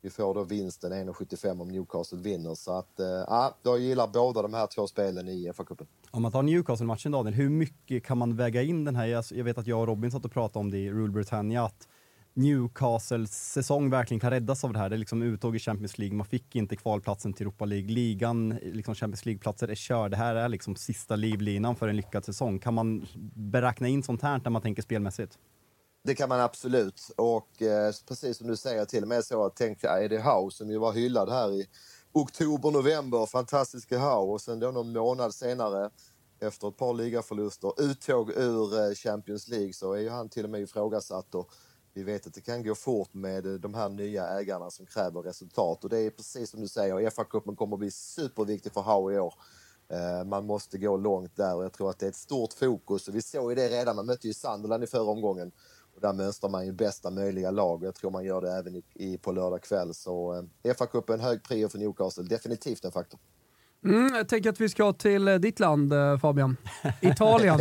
Vi 0.00 0.10
får 0.10 0.34
då 0.34 0.44
vinsten 0.44 0.92
1,75 0.92 1.62
om 1.62 1.68
Newcastle 1.68 2.18
vinner. 2.18 2.54
Så 2.54 2.78
att, 2.78 3.00
eh, 3.00 3.06
ja, 3.06 3.56
jag 3.62 3.78
gillar 3.78 4.06
båda 4.06 4.42
de 4.42 4.54
här 4.54 4.66
två 4.66 4.86
spelen 4.86 5.28
i 5.28 5.52
FA-cupen. 5.52 5.86
Om 6.10 6.22
man 6.22 6.32
tar 6.32 6.42
Newcastle-matchen 6.42 7.12
Daniel, 7.12 7.34
hur 7.34 7.48
mycket 7.48 8.04
kan 8.04 8.18
man 8.18 8.36
väga 8.36 8.62
in 8.62 8.84
den 8.84 8.96
här? 8.96 9.06
Jag 9.34 9.44
vet 9.44 9.58
att 9.58 9.66
jag 9.66 9.80
och 9.80 9.86
Robin 9.86 10.10
satt 10.10 10.24
och 10.24 10.32
pratade 10.32 10.58
om 10.58 10.70
det 10.70 10.78
i 10.78 10.90
Rule 10.90 11.12
Britannia, 11.12 11.64
att 11.64 11.88
Newcastles 12.34 13.52
säsong 13.52 13.90
verkligen 13.90 14.20
kan 14.20 14.30
räddas 14.30 14.64
av 14.64 14.72
det 14.72 14.78
här. 14.78 14.88
Det 14.88 14.96
är 14.96 14.98
liksom 14.98 15.22
uttåg 15.22 15.56
i 15.56 15.58
Champions 15.58 15.98
League, 15.98 16.16
man 16.16 16.26
fick 16.26 16.56
inte 16.56 16.76
kvalplatsen 16.76 17.32
till 17.32 17.46
Europa 17.46 17.64
League. 17.64 17.88
Ligan, 17.88 18.58
liksom 18.62 18.94
Champions 18.94 19.26
League-platser 19.26 19.68
är 19.68 19.74
körd. 19.74 20.10
Det 20.10 20.16
här 20.16 20.34
är 20.34 20.48
liksom 20.48 20.76
sista 20.76 21.16
livlinan 21.16 21.76
för 21.76 21.88
en 21.88 21.96
lyckad 21.96 22.24
säsong. 22.24 22.58
Kan 22.58 22.74
man 22.74 23.06
beräkna 23.34 23.88
in 23.88 24.02
sånt 24.02 24.22
här 24.22 24.40
när 24.44 24.50
man 24.50 24.62
tänker 24.62 24.82
spelmässigt? 24.82 25.38
Det 26.06 26.14
kan 26.14 26.28
man 26.28 26.40
absolut. 26.40 27.10
Och 27.16 27.62
eh, 27.62 27.92
precis 28.08 28.38
som 28.38 28.46
du 28.46 28.56
säger, 28.56 28.84
till 28.84 29.02
och 29.02 29.08
med 29.08 29.24
så 29.24 29.44
att 29.44 29.56
tänk 29.56 29.84
Eddie 29.84 30.18
Howe 30.18 30.50
som 30.50 30.70
ju 30.70 30.78
var 30.78 30.92
hyllad 30.92 31.28
här 31.30 31.52
i 31.52 31.68
oktober, 32.12 32.70
november, 32.70 33.26
fantastiska 33.26 33.98
Howe 33.98 34.32
och 34.32 34.40
sen 34.40 34.60
då 34.60 34.70
någon 34.70 34.92
månad 34.92 35.34
senare 35.34 35.90
efter 36.40 36.68
ett 36.68 36.76
par 36.76 36.94
ligaförluster, 36.94 37.72
uttåg 37.82 38.30
ur 38.30 38.80
eh, 38.80 38.94
Champions 38.94 39.48
League 39.48 39.72
så 39.72 39.92
är 39.92 40.00
ju 40.00 40.08
han 40.08 40.28
till 40.28 40.44
och 40.44 40.50
med 40.50 40.60
ifrågasatt 40.60 41.34
och 41.34 41.50
vi 41.94 42.02
vet 42.02 42.26
att 42.26 42.34
det 42.34 42.40
kan 42.40 42.62
gå 42.62 42.74
fort 42.74 43.14
med 43.14 43.46
eh, 43.46 43.52
de 43.52 43.74
här 43.74 43.88
nya 43.88 44.28
ägarna 44.28 44.70
som 44.70 44.86
kräver 44.86 45.22
resultat 45.22 45.84
och 45.84 45.90
det 45.90 45.98
är 45.98 46.10
precis 46.10 46.50
som 46.50 46.60
du 46.60 46.68
säger, 46.68 47.10
FA-cupen 47.10 47.56
kommer 47.56 47.76
att 47.76 47.80
bli 47.80 47.90
superviktig 47.90 48.72
för 48.72 48.80
Howe 48.80 49.14
i 49.14 49.18
år. 49.18 49.34
Eh, 49.88 50.24
man 50.24 50.46
måste 50.46 50.78
gå 50.78 50.96
långt 50.96 51.36
där 51.36 51.56
och 51.56 51.64
jag 51.64 51.72
tror 51.72 51.90
att 51.90 51.98
det 51.98 52.06
är 52.06 52.10
ett 52.10 52.16
stort 52.16 52.52
fokus. 52.52 53.08
Och 53.08 53.14
vi 53.14 53.22
såg 53.22 53.50
ju 53.50 53.54
det 53.54 53.68
redan, 53.68 53.96
man 53.96 54.06
mötte 54.06 54.26
ju 54.26 54.34
Sunderland 54.34 54.84
i 54.84 54.86
förra 54.86 55.10
omgången. 55.10 55.52
Och 55.94 56.00
där 56.00 56.12
mönstrar 56.12 56.50
man 56.50 56.66
ju 56.66 56.72
bästa 56.72 57.10
möjliga 57.10 57.50
lag 57.50 57.82
och 57.82 57.86
jag 57.86 57.94
tror 57.94 58.10
man 58.10 58.24
gör 58.24 58.40
det 58.40 58.52
även 58.52 58.74
i, 58.74 58.82
i 58.94 59.18
på 59.18 59.32
lördag 59.32 59.62
kväll. 59.62 59.94
Så 59.94 60.34
eh, 60.64 60.74
FA-cupen, 60.74 61.20
hög 61.20 61.42
prio 61.42 61.68
för 61.68 61.78
Newcastle, 61.78 62.24
definitivt 62.24 62.84
en 62.84 62.92
faktor. 62.92 63.20
Mm, 63.84 64.14
jag 64.14 64.28
tänker 64.28 64.50
att 64.50 64.60
vi 64.60 64.68
ska 64.68 64.92
till 64.92 65.28
eh, 65.28 65.34
ditt 65.34 65.60
land 65.60 65.92
eh, 65.92 66.18
Fabian. 66.18 66.56
Italien. 67.00 67.58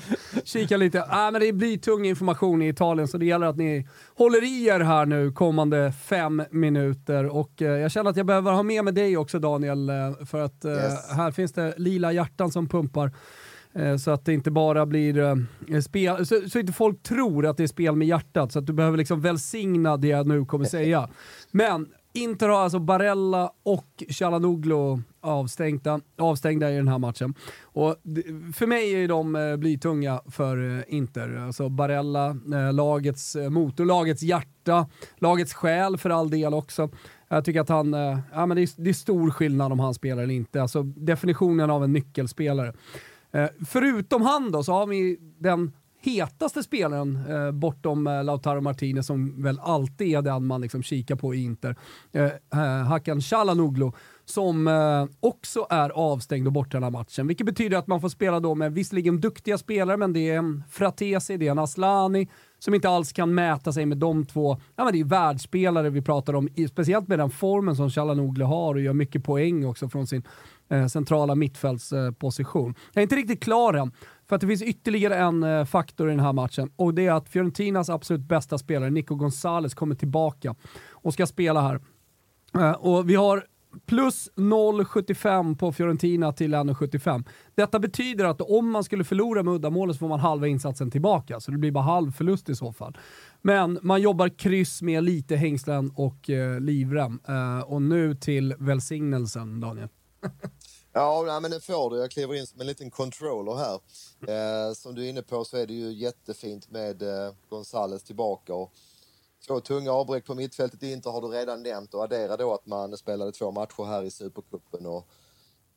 Kika 0.44 0.76
lite. 0.76 0.98
Äh, 0.98 1.30
men 1.32 1.40
det 1.40 1.52
blir 1.52 1.78
tung 1.78 2.06
information 2.06 2.62
i 2.62 2.68
Italien 2.68 3.08
så 3.08 3.18
det 3.18 3.26
gäller 3.26 3.46
att 3.46 3.56
ni 3.56 3.88
håller 4.14 4.44
i 4.44 4.66
er 4.66 4.80
här 4.80 5.06
nu 5.06 5.32
kommande 5.32 5.92
fem 5.92 6.42
minuter. 6.50 7.26
Och 7.26 7.62
eh, 7.62 7.68
jag 7.68 7.90
känner 7.90 8.10
att 8.10 8.16
jag 8.16 8.26
behöver 8.26 8.52
ha 8.52 8.62
med 8.62 8.84
mig 8.84 8.92
dig 8.92 9.16
också 9.16 9.38
Daniel 9.38 9.88
eh, 9.88 10.26
för 10.26 10.40
att 10.40 10.64
eh, 10.64 10.72
yes. 10.72 11.10
här 11.10 11.30
finns 11.30 11.52
det 11.52 11.74
lila 11.76 12.12
hjärtan 12.12 12.50
som 12.50 12.68
pumpar. 12.68 13.12
Eh, 13.76 13.96
så 13.96 14.10
att 14.10 14.24
det 14.24 14.32
inte 14.32 14.50
bara 14.50 14.86
blir 14.86 15.18
eh, 15.18 15.80
spel, 15.80 16.26
så, 16.26 16.40
så 16.48 16.58
inte 16.58 16.72
folk 16.72 17.02
tror 17.02 17.46
att 17.46 17.56
det 17.56 17.62
är 17.62 17.66
spel 17.66 17.96
med 17.96 18.08
hjärtat. 18.08 18.52
Så 18.52 18.58
att 18.58 18.66
du 18.66 18.72
behöver 18.72 18.98
liksom 18.98 19.20
välsigna 19.20 19.96
det 19.96 20.08
jag 20.08 20.26
nu 20.26 20.44
kommer 20.44 20.64
säga. 20.64 21.08
Men 21.50 21.88
Inter 22.12 22.48
har 22.48 22.58
alltså 22.58 22.78
Barella 22.78 23.50
och 23.62 24.04
Chalanoglu 24.08 24.98
avstängda, 25.20 26.00
avstängda 26.18 26.72
i 26.72 26.76
den 26.76 26.88
här 26.88 26.98
matchen. 26.98 27.34
Och 27.62 27.96
för 28.54 28.66
mig 28.66 29.04
är 29.04 29.08
de 29.08 29.36
eh, 29.36 29.56
blytunga 29.56 30.20
för 30.30 30.84
Inter. 30.88 31.36
Alltså 31.36 31.68
Barella, 31.68 32.36
lagets 32.72 33.36
motor, 33.50 33.84
lagets 33.84 34.22
hjärta, 34.22 34.88
lagets 35.16 35.54
själ 35.54 35.96
för 35.96 36.10
all 36.10 36.30
del 36.30 36.54
också. 36.54 36.90
Jag 37.28 37.44
tycker 37.44 37.60
att 37.60 37.68
han, 37.68 37.92
ja 38.32 38.46
men 38.46 38.56
det 38.56 38.62
är, 38.62 38.82
det 38.82 38.90
är 38.90 38.94
stor 38.94 39.30
skillnad 39.30 39.72
om 39.72 39.80
han 39.80 39.94
spelar 39.94 40.22
eller 40.22 40.34
inte. 40.34 40.62
Alltså 40.62 40.82
definitionen 40.82 41.70
av 41.70 41.84
en 41.84 41.92
nyckelspelare. 41.92 42.72
Eh, 43.36 43.48
förutom 43.66 44.22
han 44.22 44.52
då 44.52 44.62
så 44.62 44.72
har 44.72 44.86
vi 44.86 45.18
den 45.38 45.72
hetaste 46.00 46.62
spelaren 46.62 47.18
eh, 47.28 47.52
bortom 47.52 48.06
eh, 48.06 48.24
Lautaro 48.24 48.60
Martinez 48.60 49.06
som 49.06 49.42
väl 49.42 49.60
alltid 49.62 50.16
är 50.16 50.22
den 50.22 50.46
man 50.46 50.60
liksom 50.60 50.82
kikar 50.82 51.16
på 51.16 51.34
i 51.34 51.42
Inter. 51.42 51.76
Eh, 52.12 52.24
eh 52.24 52.84
Hakan 52.84 53.20
Chalanoglu, 53.20 53.92
som 54.24 54.68
eh, 54.68 55.06
också 55.20 55.66
är 55.70 55.90
avstängd 55.90 56.46
och 56.46 56.52
borta 56.52 56.76
den 56.76 56.82
här 56.82 56.90
matchen. 56.90 57.26
Vilket 57.26 57.46
betyder 57.46 57.76
att 57.76 57.86
man 57.86 58.00
får 58.00 58.08
spela 58.08 58.40
då 58.40 58.54
med 58.54 58.72
visserligen 58.72 59.20
duktiga 59.20 59.58
spelare, 59.58 59.96
men 59.96 60.12
det 60.12 60.30
är 60.30 60.38
en 60.38 60.62
Fratesi, 60.70 61.36
det 61.36 61.46
är 61.46 61.50
en 61.50 61.58
Aslani 61.58 62.28
som 62.58 62.74
inte 62.74 62.88
alls 62.88 63.12
kan 63.12 63.34
mäta 63.34 63.72
sig 63.72 63.86
med 63.86 63.98
de 63.98 64.26
två. 64.26 64.60
Ja, 64.76 64.84
men 64.84 64.92
det 64.92 65.00
är 65.00 65.04
världsspelare 65.04 65.90
vi 65.90 66.02
pratar 66.02 66.34
om, 66.34 66.48
speciellt 66.70 67.08
med 67.08 67.18
den 67.18 67.30
formen 67.30 67.76
som 67.76 67.90
Chalanoglu 67.90 68.44
har 68.44 68.74
och 68.74 68.80
gör 68.80 68.92
mycket 68.92 69.24
poäng 69.24 69.66
också 69.66 69.88
från 69.88 70.06
sin 70.06 70.22
eh, 70.68 70.86
centrala 70.86 71.34
mittfältsposition. 71.34 72.74
Jag 72.92 73.00
är 73.00 73.02
inte 73.02 73.16
riktigt 73.16 73.42
klar 73.42 73.74
än. 73.74 73.92
För 74.28 74.36
att 74.36 74.40
det 74.40 74.46
finns 74.46 74.62
ytterligare 74.62 75.16
en 75.16 75.42
eh, 75.42 75.64
faktor 75.64 76.08
i 76.08 76.10
den 76.10 76.20
här 76.20 76.32
matchen 76.32 76.70
och 76.76 76.94
det 76.94 77.06
är 77.06 77.12
att 77.12 77.28
Fiorentinas 77.28 77.90
absolut 77.90 78.22
bästa 78.22 78.58
spelare, 78.58 78.90
Nico 78.90 79.14
Gonzales, 79.14 79.74
kommer 79.74 79.94
tillbaka 79.94 80.54
och 80.90 81.12
ska 81.12 81.26
spela 81.26 81.60
här. 81.60 81.80
Eh, 82.54 82.72
och 82.72 83.10
vi 83.10 83.14
har 83.14 83.44
plus 83.86 84.30
0,75 84.36 85.56
på 85.56 85.72
Fiorentina 85.72 86.32
till 86.32 86.54
1,75. 86.54 87.24
Detta 87.54 87.78
betyder 87.78 88.24
att 88.24 88.40
om 88.40 88.70
man 88.70 88.84
skulle 88.84 89.04
förlora 89.04 89.42
med 89.42 89.54
uddamålet 89.54 89.96
så 89.96 89.98
får 89.98 90.08
man 90.08 90.20
halva 90.20 90.46
insatsen 90.46 90.90
tillbaka, 90.90 91.40
så 91.40 91.50
det 91.50 91.58
blir 91.58 91.70
bara 91.70 91.84
halv 91.84 92.12
förlust 92.12 92.48
i 92.48 92.54
så 92.54 92.72
fall. 92.72 92.98
Men 93.42 93.78
man 93.82 94.02
jobbar 94.02 94.28
kryss 94.28 94.82
med 94.82 95.04
lite 95.04 95.36
hängslen 95.36 95.90
och 95.94 96.30
eh, 96.30 96.60
livrem. 96.60 97.20
Eh, 97.28 97.60
och 97.60 97.82
nu 97.82 98.14
till 98.14 98.54
välsignelsen, 98.58 99.60
Daniel. 99.60 99.88
Ja, 100.98 101.22
nej, 101.26 101.40
men 101.40 101.50
det 101.50 101.60
får 101.60 101.90
du. 101.90 101.96
Jag 101.96 102.10
kliver 102.10 102.34
in 102.34 102.46
som 102.46 102.60
en 102.60 102.66
liten 102.66 102.90
controller 102.90 103.54
här. 103.54 103.80
Eh, 104.68 104.72
som 104.74 104.94
du 104.94 105.04
är 105.04 105.08
inne 105.08 105.22
på 105.22 105.44
så 105.44 105.56
är 105.56 105.66
det 105.66 105.74
ju 105.74 105.92
jättefint 105.92 106.70
med 106.70 107.02
eh, 107.02 107.32
Gonzales 107.48 108.02
tillbaka. 108.02 108.54
Och 108.54 108.72
två 109.46 109.60
tunga 109.60 109.92
avbräck 109.92 110.24
på 110.24 110.34
mittfältet 110.34 110.82
i 110.82 110.92
Inter 110.92 111.10
har 111.10 111.20
du 111.20 111.28
redan 111.28 111.62
nämnt 111.62 111.94
och 111.94 112.04
addera 112.04 112.36
då 112.36 112.54
att 112.54 112.66
man 112.66 112.96
spelade 112.96 113.32
två 113.32 113.50
matcher 113.50 113.84
här 113.84 114.02
i 114.02 114.10
Supercupen 114.10 114.86
och 114.86 115.08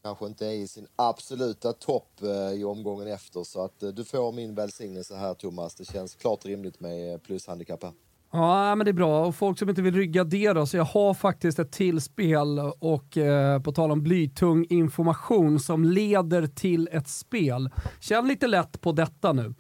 kanske 0.04 0.26
inte 0.26 0.46
är 0.48 0.52
i 0.52 0.68
sin 0.68 0.88
absoluta 0.96 1.74
topp 1.74 2.22
eh, 2.22 2.52
i 2.54 2.64
omgången 2.64 3.08
efter. 3.08 3.44
Så 3.44 3.62
att 3.62 3.84
eh, 3.84 3.90
du 3.90 4.04
får 4.04 4.32
min 4.32 4.56
välsignelse 4.56 5.16
här 5.16 5.34
Thomas. 5.34 5.76
Det 5.76 5.86
känns 5.86 6.16
klart 6.16 6.46
rimligt 6.46 6.80
med 6.80 7.14
eh, 7.14 7.18
plushandikapp 7.18 7.84
här. 7.84 7.94
Ja, 8.32 8.76
men 8.76 8.86
det 8.86 8.92
är 8.92 8.94
bra. 8.94 9.26
Och 9.26 9.36
folk 9.36 9.60
som 9.60 9.70
inte 9.70 9.82
vill 9.82 9.96
rygga 9.96 10.24
det 10.24 10.54
då, 10.54 10.66
så 10.66 10.78
jag 10.78 10.84
har 10.84 11.14
faktiskt 11.14 11.60
ett 11.60 11.72
till 11.72 12.02
spel 12.02 12.60
och 12.80 13.18
eh, 13.18 13.62
på 13.62 13.72
tal 13.72 13.92
om 13.92 14.04
blytung 14.04 14.66
information 14.70 15.60
som 15.60 15.84
leder 15.84 16.48
till 16.48 16.90
ett 16.92 17.08
spel. 17.08 17.70
Känn 18.00 18.28
lite 18.28 18.48
lätt 18.48 18.82
på 18.82 18.92
detta 18.92 19.34
nu. 19.34 19.54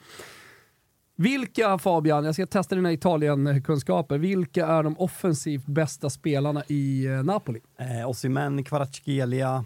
Vilka, 1.15 1.77
Fabian, 1.77 2.25
jag 2.25 2.33
ska 2.33 2.45
testa 2.45 2.75
dina 2.75 2.93
Italien-kunskaper, 2.93 4.17
vilka 4.17 4.67
är 4.67 4.83
de 4.83 4.97
offensivt 4.97 5.65
bästa 5.65 6.09
spelarna 6.09 6.63
i 6.67 7.05
eh, 7.05 7.23
Napoli? 7.23 7.61
Eh, 7.79 8.09
Osimhen, 8.09 8.63
Kvaratskhelia, 8.63 9.65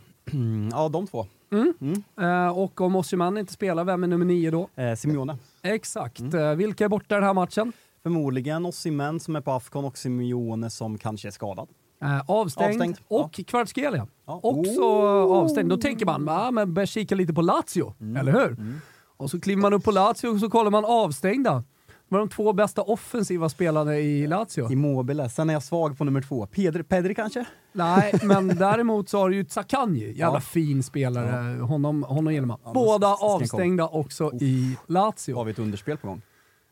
ja 0.72 0.90
de 0.90 1.08
två. 1.08 1.26
Mm. 1.52 1.74
Mm. 1.82 2.04
Eh, 2.22 2.58
och 2.58 2.82
om 2.82 2.96
Osimhen 2.96 3.38
inte 3.38 3.54
spelar, 3.54 3.84
vem 3.84 4.04
är 4.04 4.08
nummer 4.08 4.26
nio 4.26 4.52
då? 4.52 4.70
Eh, 4.76 4.96
Simeone. 4.96 5.38
Exakt. 5.62 6.20
Mm. 6.20 6.40
Eh, 6.40 6.56
vilka 6.56 6.86
är 6.86 6.90
borta 6.90 7.16
den 7.16 7.24
här 7.24 7.34
matchen? 7.34 7.74
Förmodligen 8.04 8.66
Osimhen 8.66 9.20
som 9.20 9.36
är 9.36 9.42
på 9.42 9.52
Afcon 9.52 9.86
och 9.86 9.98
Simeone 9.98 10.70
som 10.70 10.98
kanske 10.98 11.28
är 11.28 11.32
skadad. 11.32 11.68
Äh, 12.02 12.30
avstängd. 12.30 12.70
avstängd. 12.70 12.98
Och 13.08 13.32
ja. 13.38 13.44
Kvaratskhelia. 13.48 14.08
Ja. 14.26 14.40
Också 14.44 14.82
oh. 14.82 15.38
avstängd. 15.38 15.70
Då 15.70 15.78
tänker 15.78 16.06
man, 16.06 16.26
ja, 16.28 16.52
men 16.52 16.74
börja 16.74 16.86
kika 16.86 17.16
lite 17.16 17.34
på 17.34 17.42
Lazio, 17.42 17.94
mm. 18.00 18.18
eller 18.18 18.32
hur? 18.32 18.52
Mm. 18.52 18.82
Och 19.18 19.30
så 19.30 19.40
kliver 19.40 19.62
man 19.62 19.74
upp 19.74 19.84
på 19.84 19.92
Lazio 19.92 20.28
och 20.28 20.40
så 20.40 20.50
kollar 20.50 20.72
man 20.72 20.86
avstängda. 20.86 21.64
Det 21.88 22.16
var 22.16 22.20
de 22.20 22.30
två 22.30 22.54
bästa 22.54 22.82
offensiva 22.82 23.50
spelarna 23.50 23.98
i 23.98 24.28
Lazio. 24.28 24.72
Immobile. 24.72 25.30
Sen 25.30 25.50
är 25.50 25.54
jag 25.54 25.64
svag 25.64 25.98
på 25.98 26.04
nummer 26.04 26.22
två. 26.22 26.46
Pedri, 26.46 26.84
Pedri 26.84 27.16
kanske? 27.16 27.46
Nej, 27.72 28.14
men 28.24 28.48
däremot 28.48 29.10
så 29.10 29.18
har 29.18 29.30
du 29.30 29.36
ju 29.36 29.46
Zakanji. 29.46 30.08
Jävla 30.18 30.38
ja. 30.38 30.42
fin 30.42 30.84
spelare. 30.84 31.58
Ja. 31.58 31.66
Honom, 31.66 32.04
honom 32.04 32.34
gillar 32.34 32.48
man. 32.48 32.60
Båda 32.74 33.08
avstängda 33.14 33.88
också 33.88 34.26
oh. 34.26 34.44
i 34.44 34.78
Lazio. 34.88 35.36
Har 35.36 35.46
vi 35.46 35.52
ett 35.52 35.60
underspel 35.60 35.98
på 35.98 36.08
gång? 36.08 36.22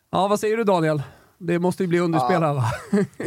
Ja, 0.10 0.28
vad 0.28 0.40
säger 0.40 0.58
du 0.58 0.64
Daniel? 0.64 1.02
Det 1.44 1.60
måste 1.60 1.84
ju 1.84 1.88
bli 1.88 2.00
underspel 2.00 2.42
va? 2.42 2.66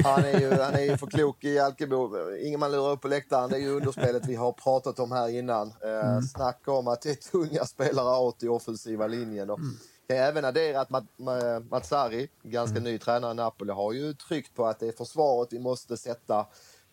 Han 0.04 0.24
är 0.24 0.40
ju, 0.40 0.50
han 0.62 0.74
är 0.74 0.82
ju 0.82 0.96
för 0.96 1.06
klok 1.06 1.44
i 1.44 1.58
Alkebo. 1.58 2.10
Ingen 2.42 2.60
man 2.60 2.72
lurar 2.72 2.90
upp 2.90 3.00
på 3.00 3.08
läktaren. 3.08 3.50
Det 3.50 3.56
är 3.56 3.60
ju 3.60 3.70
underspelet 3.70 4.26
vi 4.26 4.34
har 4.34 4.52
pratat 4.52 4.98
om 4.98 5.12
här 5.12 5.28
innan. 5.28 5.72
Eh, 5.84 6.10
mm. 6.10 6.22
Snacka 6.22 6.72
om 6.72 6.88
att 6.88 7.02
det 7.02 7.10
är 7.10 7.30
tunga 7.30 7.64
spelare 7.64 8.18
out 8.18 8.42
i 8.42 8.48
offensiva 8.48 9.06
linjen. 9.06 9.50
Och 9.50 9.58
mm. 9.58 9.76
Kan 10.08 10.16
jag 10.16 10.28
även 10.28 10.44
addera 10.44 10.80
att 10.80 10.90
Mat 10.90 11.04
Matsari, 11.70 12.28
ganska 12.42 12.78
mm. 12.78 12.92
ny 12.92 12.98
tränare 12.98 13.32
i 13.32 13.34
Napoli, 13.34 13.72
har 13.72 13.92
ju 13.92 14.14
tryckt 14.14 14.54
på 14.54 14.66
att 14.66 14.80
det 14.80 14.88
är 14.88 14.92
försvaret 14.92 15.52
vi 15.52 15.58
måste 15.58 15.96
sätta 15.96 16.46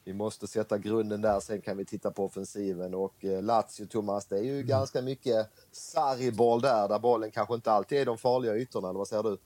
vi 0.03 0.13
måste 0.13 0.47
sätta 0.47 0.77
grunden 0.77 1.21
där, 1.21 1.39
sen 1.39 1.61
kan 1.61 1.77
vi 1.77 1.85
titta 1.85 2.11
på 2.11 2.25
offensiven. 2.25 2.93
Och 2.93 3.25
eh, 3.25 3.43
Lazio, 3.43 3.85
Thomas, 3.89 4.25
det 4.25 4.37
är 4.37 4.43
ju 4.43 4.55
mm. 4.55 4.67
ganska 4.67 5.01
mycket 5.01 5.49
sarriboll 5.71 6.61
där, 6.61 6.87
där 6.87 6.99
bollen 6.99 7.31
kanske 7.31 7.55
inte 7.55 7.71
alltid 7.71 7.97
är 7.97 8.05
de 8.05 8.17
farliga 8.17 8.55
ytorna, 8.55 8.89
eller 8.89 8.97
vad 8.97 9.07
säger 9.07 9.23
du? 9.23 9.37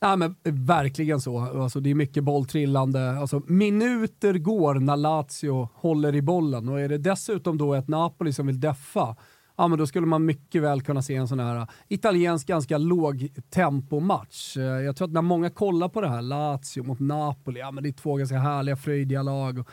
Ja, 0.00 0.16
men 0.16 0.34
verkligen 0.44 1.20
så. 1.20 1.38
Alltså, 1.38 1.80
det 1.80 1.90
är 1.90 1.94
mycket 1.94 2.24
bolltrillande. 2.24 3.18
Alltså, 3.18 3.42
minuter 3.46 4.34
går 4.38 4.74
när 4.74 4.96
Lazio 4.96 5.68
håller 5.74 6.14
i 6.14 6.22
bollen 6.22 6.68
och 6.68 6.80
är 6.80 6.88
det 6.88 6.98
dessutom 6.98 7.58
då 7.58 7.74
ett 7.74 7.88
Napoli 7.88 8.32
som 8.32 8.46
vill 8.46 8.60
deffa, 8.60 9.16
ja, 9.56 9.68
men 9.68 9.78
då 9.78 9.86
skulle 9.86 10.06
man 10.06 10.24
mycket 10.24 10.62
väl 10.62 10.82
kunna 10.82 11.02
se 11.02 11.14
en 11.14 11.28
sån 11.28 11.40
här 11.40 11.56
eh, 11.56 11.66
italiensk 11.88 12.46
ganska 12.46 12.78
låg 12.78 13.28
tempomatch. 13.50 14.56
Eh, 14.56 14.62
jag 14.62 14.96
tror 14.96 15.08
att 15.08 15.14
när 15.14 15.22
många 15.22 15.50
kollar 15.50 15.88
på 15.88 16.00
det 16.00 16.08
här, 16.08 16.22
Lazio 16.22 16.82
mot 16.82 17.00
Napoli, 17.00 17.60
ja 17.60 17.70
men 17.70 17.82
det 17.82 17.90
är 17.90 17.92
två 17.92 18.16
ganska 18.16 18.38
härliga, 18.38 18.76
fröjdiga 18.76 19.22
lag. 19.22 19.64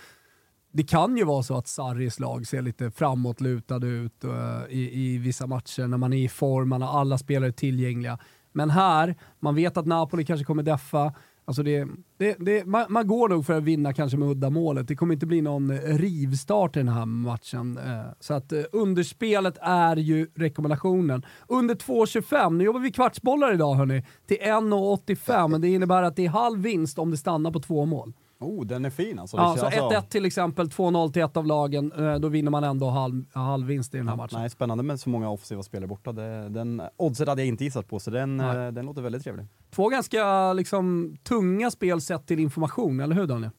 Det 0.72 0.84
kan 0.84 1.18
ju 1.18 1.24
vara 1.24 1.44
så 1.44 1.58
att 1.58 1.68
Sarris 1.68 2.20
lag 2.20 2.48
ser 2.48 2.62
lite 2.62 2.92
framåtlutade 2.92 3.88
ut 3.88 4.24
eh, 4.24 4.30
i, 4.70 4.90
i 4.94 5.18
vissa 5.18 5.48
matcher 5.48 5.88
när 5.88 5.98
man 5.98 6.14
är 6.14 6.24
i 6.24 6.30
form, 6.30 6.70
man 6.70 6.82
har 6.82 7.00
alla 7.00 7.18
spelare 7.18 7.52
tillgängliga. 7.52 8.20
Men 8.54 8.70
här, 8.70 9.16
man 9.40 9.56
vet 9.56 9.78
att 9.78 9.86
Napoli 9.86 10.26
kanske 10.26 10.46
kommer 10.46 10.64
deffa. 10.64 11.14
Alltså 11.46 11.64
det, 11.64 11.88
det, 12.18 12.36
det, 12.40 12.66
man, 12.66 12.86
man, 12.90 13.08
går 13.08 13.30
nog 13.30 13.46
för 13.46 13.54
att 13.54 13.64
vinna 13.64 13.94
kanske 13.94 14.18
med 14.18 14.30
uddamålet. 14.30 14.88
Det 14.88 14.96
kommer 14.96 15.14
inte 15.14 15.26
bli 15.26 15.42
någon 15.42 15.78
rivstart 15.78 16.76
i 16.76 16.80
den 16.80 16.88
här 16.88 17.06
matchen. 17.06 17.78
Eh, 17.78 18.12
så 18.20 18.34
att 18.34 18.52
eh, 18.52 18.62
underspelet 18.72 19.58
är 19.62 19.96
ju 19.96 20.28
rekommendationen. 20.36 21.26
Under 21.48 21.76
2.25, 21.76 22.54
nu 22.54 22.64
jobbar 22.64 22.80
vi 22.80 22.92
kvartsbollar 22.92 23.54
idag 23.54 23.76
hörni, 23.76 24.06
till 24.28 24.38
1.85. 24.38 25.60
Det 25.60 25.68
innebär 25.68 26.04
att 26.04 26.16
det 26.16 26.26
är 26.26 26.30
halv 26.30 26.62
vinst 26.62 27.00
om 27.00 27.12
det 27.12 27.18
stannar 27.18 27.52
på 27.52 27.60
två 27.60 27.86
mål. 27.86 28.14
Oh, 28.44 28.66
den 28.66 28.86
är 28.86 28.90
fin 28.90 29.20
alltså. 29.20 29.38
Ja, 29.38 29.56
så 29.58 29.66
1-1 29.66 29.82
alltså... 29.82 30.10
till 30.10 30.26
exempel, 30.26 30.68
2-0 30.68 31.14
till 31.14 31.22
ett 31.22 31.38
av 31.38 31.46
lagen, 31.46 31.92
eh, 31.92 32.16
då 32.16 32.28
vinner 32.28 32.52
man 32.52 32.64
ändå 32.64 32.90
halv, 32.90 33.26
halv 33.34 33.68
vinst 33.68 33.94
i 33.94 33.98
den 33.98 34.08
här 34.08 34.16
matchen. 34.16 34.40
Nej, 34.40 34.50
spännande 34.50 34.84
med 34.84 35.00
så 35.00 35.10
många 35.10 35.30
offensiva 35.30 35.64
spelare 35.64 35.88
borta. 35.88 36.12
Det, 36.12 36.50
den 36.50 36.82
oddset 36.98 37.28
hade 37.28 37.42
jag 37.42 37.48
inte 37.48 37.64
gissat 37.64 37.88
på, 37.88 38.00
så 38.00 38.12
den, 38.12 38.40
eh, 38.40 38.68
den 38.68 38.86
låter 38.86 39.02
väldigt 39.02 39.24
trevlig. 39.24 39.46
Två 39.76 39.90
ganska 39.90 40.54
liksom, 40.54 41.18
tunga 41.24 41.72
spel 41.72 42.02
sett 42.02 42.28
till 42.28 42.40
information, 42.40 43.00
eller 43.00 43.16
hur 43.16 43.28
Daniel? 43.28 43.52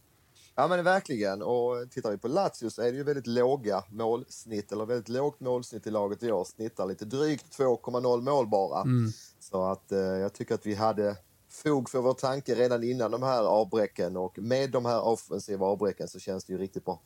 Ja 0.57 0.69
men 0.69 0.85
verkligen, 0.85 1.43
och 1.43 1.91
tittar 1.91 2.11
vi 2.11 2.19
på 2.19 2.29
Lazio 2.29 2.71
så 2.71 2.83
är 2.83 2.93
det 2.93 2.99
ju 2.99 3.05
väldigt 3.05 3.27
låga 3.27 3.85
målsnitt, 3.89 4.73
eller 4.73 4.87
väldigt 4.87 5.09
lågt 5.09 5.41
målsnitt 5.41 5.87
i 5.87 5.91
laget 5.91 6.23
i 6.23 6.33
år. 6.33 6.45
Snittar 6.45 6.87
lite 6.87 7.05
drygt 7.05 7.59
2,0 7.59 8.21
mål 8.21 8.49
bara. 8.49 8.81
Mm. 8.81 9.11
Så 9.41 9.65
att 9.65 9.93
eh, 9.93 9.99
jag 9.99 10.33
tycker 10.33 10.55
att 10.55 10.67
vi 10.67 10.75
hade 10.75 11.17
fog 11.63 11.91
för 11.91 11.99
vår 12.01 12.15
tanke 12.15 12.55
redan 12.55 12.85
innan 12.85 13.11
de 13.11 13.23
här 13.23 13.43
avbräcken 13.43 14.17
och 14.17 14.39
med 14.39 14.71
de 14.71 14.85
här 14.85 15.05
offensiva 15.05 15.67
avbräcken 15.67 16.09
så 16.09 16.19
känns 16.19 16.45
det 16.45 16.53
ju 16.53 16.59
riktigt 16.59 16.85
bra. 16.85 17.01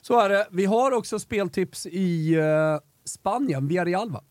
Så 0.00 0.20
är 0.20 0.28
det. 0.28 0.48
Vi 0.50 0.64
har 0.64 0.92
också 0.92 1.18
speltips 1.18 1.86
i 1.86 2.36
uh, 2.36 2.80
Spanien, 3.04 3.68
Villarreal 3.68 4.10
va? 4.10 4.24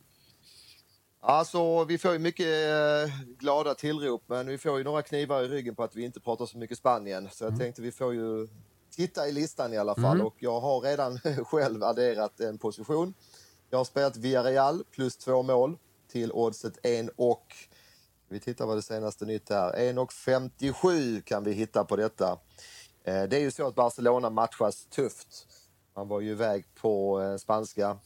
Alltså, 1.23 1.83
vi 1.83 1.97
får 1.97 2.13
ju 2.13 2.19
mycket 2.19 2.47
eh, 2.47 3.13
glada 3.37 3.73
tillrop, 3.73 4.23
men 4.27 4.47
vi 4.47 4.57
får 4.57 4.77
ju 4.77 4.83
några 4.83 5.01
knivar 5.01 5.43
i 5.43 5.47
ryggen 5.47 5.75
på 5.75 5.83
att 5.83 5.95
vi 5.95 6.03
inte 6.03 6.19
pratar 6.19 6.45
så 6.45 6.57
mycket 6.57 6.77
Spanien. 6.77 7.29
Så 7.31 7.43
jag 7.43 7.49
mm. 7.49 7.59
tänkte 7.59 7.81
vi 7.81 7.91
får 7.91 8.13
ju 8.13 8.47
titta 8.89 9.27
i 9.27 9.31
listan 9.31 9.73
i 9.73 9.77
alla 9.77 9.95
fall 9.95 10.15
mm. 10.15 10.25
och 10.25 10.35
jag 10.39 10.59
har 10.59 10.81
redan 10.81 11.19
själv 11.45 11.83
adderat 11.83 12.39
en 12.39 12.57
position. 12.57 13.13
Jag 13.69 13.77
har 13.77 13.85
spelat 13.85 14.17
Villarreal 14.17 14.83
plus 14.91 15.17
två 15.17 15.43
mål 15.43 15.77
till 16.11 16.31
oddset 16.31 16.85
1 16.85 17.09
och 17.15 17.55
vi 18.31 18.39
tittar 18.39 18.65
vad 18.65 18.77
det 18.77 18.81
senaste 18.81 19.25
nytt 19.25 19.51
är. 19.51 19.93
1,57 19.93 21.21
kan 21.21 21.43
vi 21.43 21.51
hitta 21.51 21.83
på 21.83 21.95
detta. 21.95 22.31
Eh, 23.03 23.23
det 23.23 23.37
är 23.37 23.39
ju 23.39 23.51
så 23.51 23.67
att 23.67 23.75
Barcelona 23.75 24.29
matchas 24.29 24.85
tufft. 24.85 25.47
Man 25.95 26.07
var 26.07 26.21
ju 26.21 26.31
iväg 26.31 26.65
på 26.75 27.21
eh, 27.21 27.37
spanska 27.37 27.97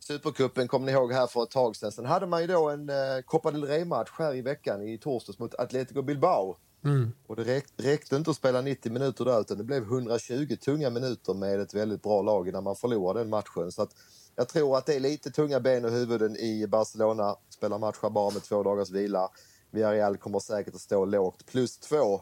Supercupen, 0.00 0.68
kommer 0.68 0.86
ni 0.86 0.92
ihåg 0.92 1.12
här 1.12 1.26
för 1.26 1.42
ett 1.42 1.50
tag 1.50 1.76
sedan. 1.76 1.92
Sen 1.92 2.06
hade 2.06 2.26
man 2.26 2.40
ju 2.40 2.46
då 2.46 2.70
en 2.70 2.88
eh, 2.88 2.96
Copa 3.26 3.50
del 3.50 3.64
Rey-match 3.64 4.10
här 4.18 4.34
i 4.34 4.42
veckan 4.42 4.82
i 4.82 4.98
torsdags 4.98 5.38
mot 5.38 5.54
Atletico 5.54 6.02
Bilbao. 6.02 6.56
Mm. 6.84 7.12
Och 7.26 7.36
det 7.36 7.44
räck, 7.44 7.66
räckte 7.76 8.16
inte 8.16 8.30
att 8.30 8.36
spela 8.36 8.60
90 8.60 8.92
minuter 8.92 9.24
där 9.24 9.40
utan 9.40 9.58
det 9.58 9.64
blev 9.64 9.82
120 9.82 10.56
tunga 10.64 10.90
minuter 10.90 11.34
med 11.34 11.60
ett 11.60 11.74
väldigt 11.74 12.02
bra 12.02 12.22
lag 12.22 12.48
innan 12.48 12.64
man 12.64 12.76
förlorade 12.76 13.20
den 13.20 13.30
matchen. 13.30 13.72
Så 13.72 13.82
att 13.82 13.90
jag 14.36 14.48
tror 14.48 14.78
att 14.78 14.86
det 14.86 14.94
är 14.94 15.00
lite 15.00 15.30
tunga 15.30 15.60
ben 15.60 15.84
och 15.84 15.90
huvuden 15.90 16.36
i 16.36 16.66
Barcelona. 16.66 17.36
Spelar 17.48 17.78
matcher 17.78 18.10
bara 18.10 18.30
med 18.30 18.42
två 18.42 18.62
dagars 18.62 18.90
vila. 18.90 19.30
Villarreal 19.72 20.16
kommer 20.16 20.38
säkert 20.38 20.74
att 20.74 20.80
stå 20.80 21.04
lågt. 21.04 21.46
Plus 21.46 21.78
två 21.78 22.20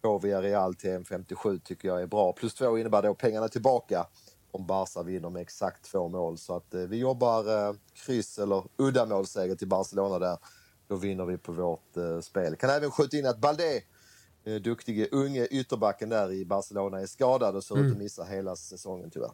på 0.00 0.18
Villarreal 0.18 0.74
till 0.74 0.90
1,57 0.90 1.60
tycker 1.64 1.88
jag 1.88 2.02
är 2.02 2.06
bra. 2.06 2.32
Plus 2.32 2.54
två 2.54 2.78
innebär 2.78 3.02
då 3.02 3.14
pengarna 3.14 3.48
tillbaka 3.48 4.06
om 4.50 4.66
Barca 4.66 5.02
vinner 5.02 5.30
med 5.30 5.42
exakt 5.42 5.84
två 5.84 6.08
mål. 6.08 6.38
Så 6.38 6.56
att 6.56 6.74
eh, 6.74 6.80
vi 6.80 6.96
jobbar 6.96 7.68
eh, 7.68 7.74
kryss 7.94 8.38
eller 8.38 8.64
uddamålsseger 8.76 9.54
till 9.54 9.68
Barcelona 9.68 10.18
där. 10.18 10.38
Då 10.88 10.96
vinner 10.96 11.24
vi 11.24 11.38
på 11.38 11.52
vårt 11.52 11.96
eh, 11.96 12.20
spel. 12.20 12.56
Kan 12.56 12.70
även 12.70 12.90
skjuta 12.90 13.16
in 13.16 13.26
att 13.26 13.38
Balde, 13.38 13.82
eh, 14.44 14.54
duktige 14.54 15.08
unge 15.12 15.46
ytterbacken 15.46 16.08
där 16.08 16.32
i 16.32 16.44
Barcelona, 16.44 17.00
är 17.00 17.06
skadad 17.06 17.56
och 17.56 17.64
ser 17.64 17.74
ut 17.74 17.80
att 17.80 17.86
mm. 17.86 17.98
missa 17.98 18.24
hela 18.24 18.56
säsongen 18.56 19.10
tyvärr. 19.10 19.32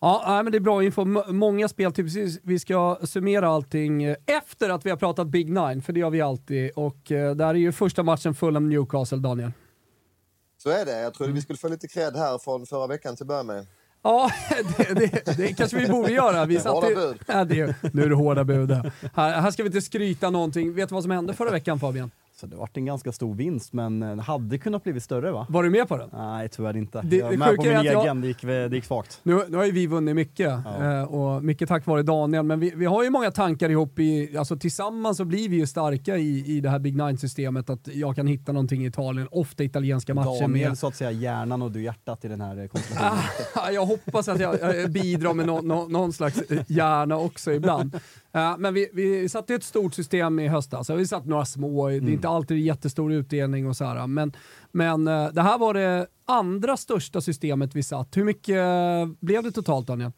Ja, 0.00 0.40
men 0.42 0.52
det 0.52 0.58
är 0.58 0.60
bra 0.60 0.84
info. 0.84 1.04
Många 1.32 1.68
speltips. 1.68 2.38
Vi 2.42 2.58
ska 2.58 2.98
summera 3.02 3.48
allting 3.48 4.04
efter 4.26 4.70
att 4.70 4.86
vi 4.86 4.90
har 4.90 4.96
pratat 4.96 5.26
Big 5.26 5.50
Nine, 5.50 5.82
för 5.82 5.92
det 5.92 6.00
gör 6.00 6.10
vi 6.10 6.20
alltid. 6.20 6.70
Och 6.70 7.12
eh, 7.12 7.34
där 7.34 7.46
är 7.48 7.54
ju 7.54 7.72
första 7.72 8.02
matchen 8.02 8.34
full 8.34 8.56
om 8.56 8.68
Newcastle, 8.68 9.18
Daniel. 9.18 9.52
Så 10.62 10.70
är 10.70 10.84
det. 10.84 11.00
Jag 11.00 11.14
trodde 11.14 11.32
vi 11.32 11.40
skulle 11.40 11.58
få 11.58 11.68
lite 11.68 11.88
cred 11.88 12.16
här 12.16 12.38
från 12.38 12.66
förra 12.66 12.86
veckan 12.86 13.16
till 13.16 13.24
att 13.24 13.28
börja 13.28 13.42
med. 13.42 13.66
Ja, 14.02 14.30
det, 14.76 14.94
det, 14.94 15.36
det, 15.36 15.52
kanske 15.52 15.76
vi 15.76 15.88
borde 15.88 16.12
göra. 16.12 16.44
Vi 16.44 16.58
satt 16.58 16.72
hårda 16.72 16.94
bud. 16.94 17.18
Ja, 17.26 17.44
det, 17.44 17.74
nu 17.92 18.02
är 18.02 18.08
det 18.08 18.14
hårda 18.14 18.44
bud. 18.44 18.70
Här, 19.14 19.40
här 19.40 19.50
ska 19.50 19.62
vi 19.62 19.66
inte 19.66 19.80
skryta 19.80 20.30
någonting. 20.30 20.74
Vet 20.74 20.88
du 20.88 20.94
vad 20.94 21.04
som 21.04 21.10
hände 21.10 21.34
förra 21.34 21.50
veckan 21.50 21.80
Fabian? 21.80 22.10
Så 22.40 22.46
det 22.46 22.56
vart 22.56 22.76
en 22.76 22.84
ganska 22.84 23.12
stor 23.12 23.34
vinst, 23.34 23.72
men 23.72 24.00
den 24.00 24.18
hade 24.18 24.58
kunnat 24.58 24.84
blivit 24.84 25.02
större 25.02 25.32
va? 25.32 25.46
Var 25.48 25.62
du 25.62 25.70
med 25.70 25.88
på 25.88 25.96
den? 25.96 26.10
Nej, 26.12 26.48
tyvärr 26.48 26.76
inte. 26.76 27.02
Det, 27.04 27.16
jag 27.16 27.24
var 27.30 27.36
med 27.36 27.56
på 27.56 27.62
min 27.62 27.72
egen, 27.72 27.92
jag... 27.92 28.16
det, 28.16 28.26
gick, 28.28 28.42
det 28.42 28.68
gick 28.72 28.84
svagt. 28.84 29.20
Nu, 29.22 29.40
nu 29.48 29.56
har 29.56 29.64
ju 29.64 29.72
vi 29.72 29.86
vunnit 29.86 30.14
mycket, 30.14 30.52
ja. 30.64 31.00
Eh, 31.00 31.14
och 31.14 31.44
mycket 31.44 31.68
tack 31.68 31.86
vare 31.86 32.02
Daniel, 32.02 32.42
men 32.42 32.60
vi, 32.60 32.72
vi 32.76 32.84
har 32.84 33.04
ju 33.04 33.10
många 33.10 33.30
tankar 33.30 33.70
ihop, 33.70 33.98
i, 33.98 34.36
alltså 34.38 34.56
tillsammans 34.56 35.16
så 35.16 35.24
blir 35.24 35.48
vi 35.48 35.56
ju 35.56 35.66
starka 35.66 36.16
i, 36.16 36.56
i 36.56 36.60
det 36.60 36.70
här 36.70 36.78
Big 36.78 36.96
Nine-systemet, 36.96 37.70
att 37.70 37.88
jag 37.88 38.16
kan 38.16 38.26
hitta 38.26 38.52
någonting 38.52 38.84
i 38.84 38.86
Italien, 38.86 39.28
ofta 39.30 39.64
italienska 39.64 40.14
matcher. 40.14 40.40
Daniel 40.40 40.68
med... 40.68 40.78
så 40.78 40.86
att 40.86 40.96
säga 40.96 41.10
hjärnan 41.10 41.62
och 41.62 41.72
du 41.72 41.82
hjärtat 41.82 42.24
i 42.24 42.28
den 42.28 42.40
här 42.40 42.68
konstellationen. 42.68 43.22
Ah, 43.54 43.70
jag 43.70 43.86
hoppas 43.86 44.28
att 44.28 44.40
jag, 44.40 44.60
jag 44.60 44.90
bidrar 44.90 45.34
med 45.34 45.46
no, 45.46 45.60
no, 45.62 45.88
någon 45.88 46.12
slags 46.12 46.42
hjärna 46.66 47.16
också 47.16 47.52
ibland. 47.52 47.98
Uh, 48.36 48.58
men 48.58 48.74
vi, 48.74 48.90
vi 48.92 49.28
satte 49.28 49.54
ett 49.54 49.64
stort 49.64 49.94
system 49.94 50.38
i 50.38 50.48
höstas. 50.48 50.90
Vi 50.90 51.06
satt 51.06 51.26
några 51.26 51.44
små, 51.44 51.88
mm. 51.88 52.04
det 52.04 52.10
är 52.10 52.14
inte 52.14 52.28
alltid 52.28 52.58
jättestor 52.58 53.12
utdelning 53.12 53.68
och 53.68 53.76
så 53.76 53.84
här, 53.84 54.06
Men, 54.06 54.32
men 54.72 55.08
uh, 55.08 55.32
det 55.32 55.42
här 55.42 55.58
var 55.58 55.74
det 55.74 56.06
andra 56.24 56.76
största 56.76 57.20
systemet 57.20 57.74
vi 57.74 57.82
satt. 57.82 58.16
Hur 58.16 58.24
mycket 58.24 58.56
uh, 58.56 59.16
blev 59.20 59.42
det 59.42 59.52
totalt 59.52 59.86
Daniel? 59.86 60.12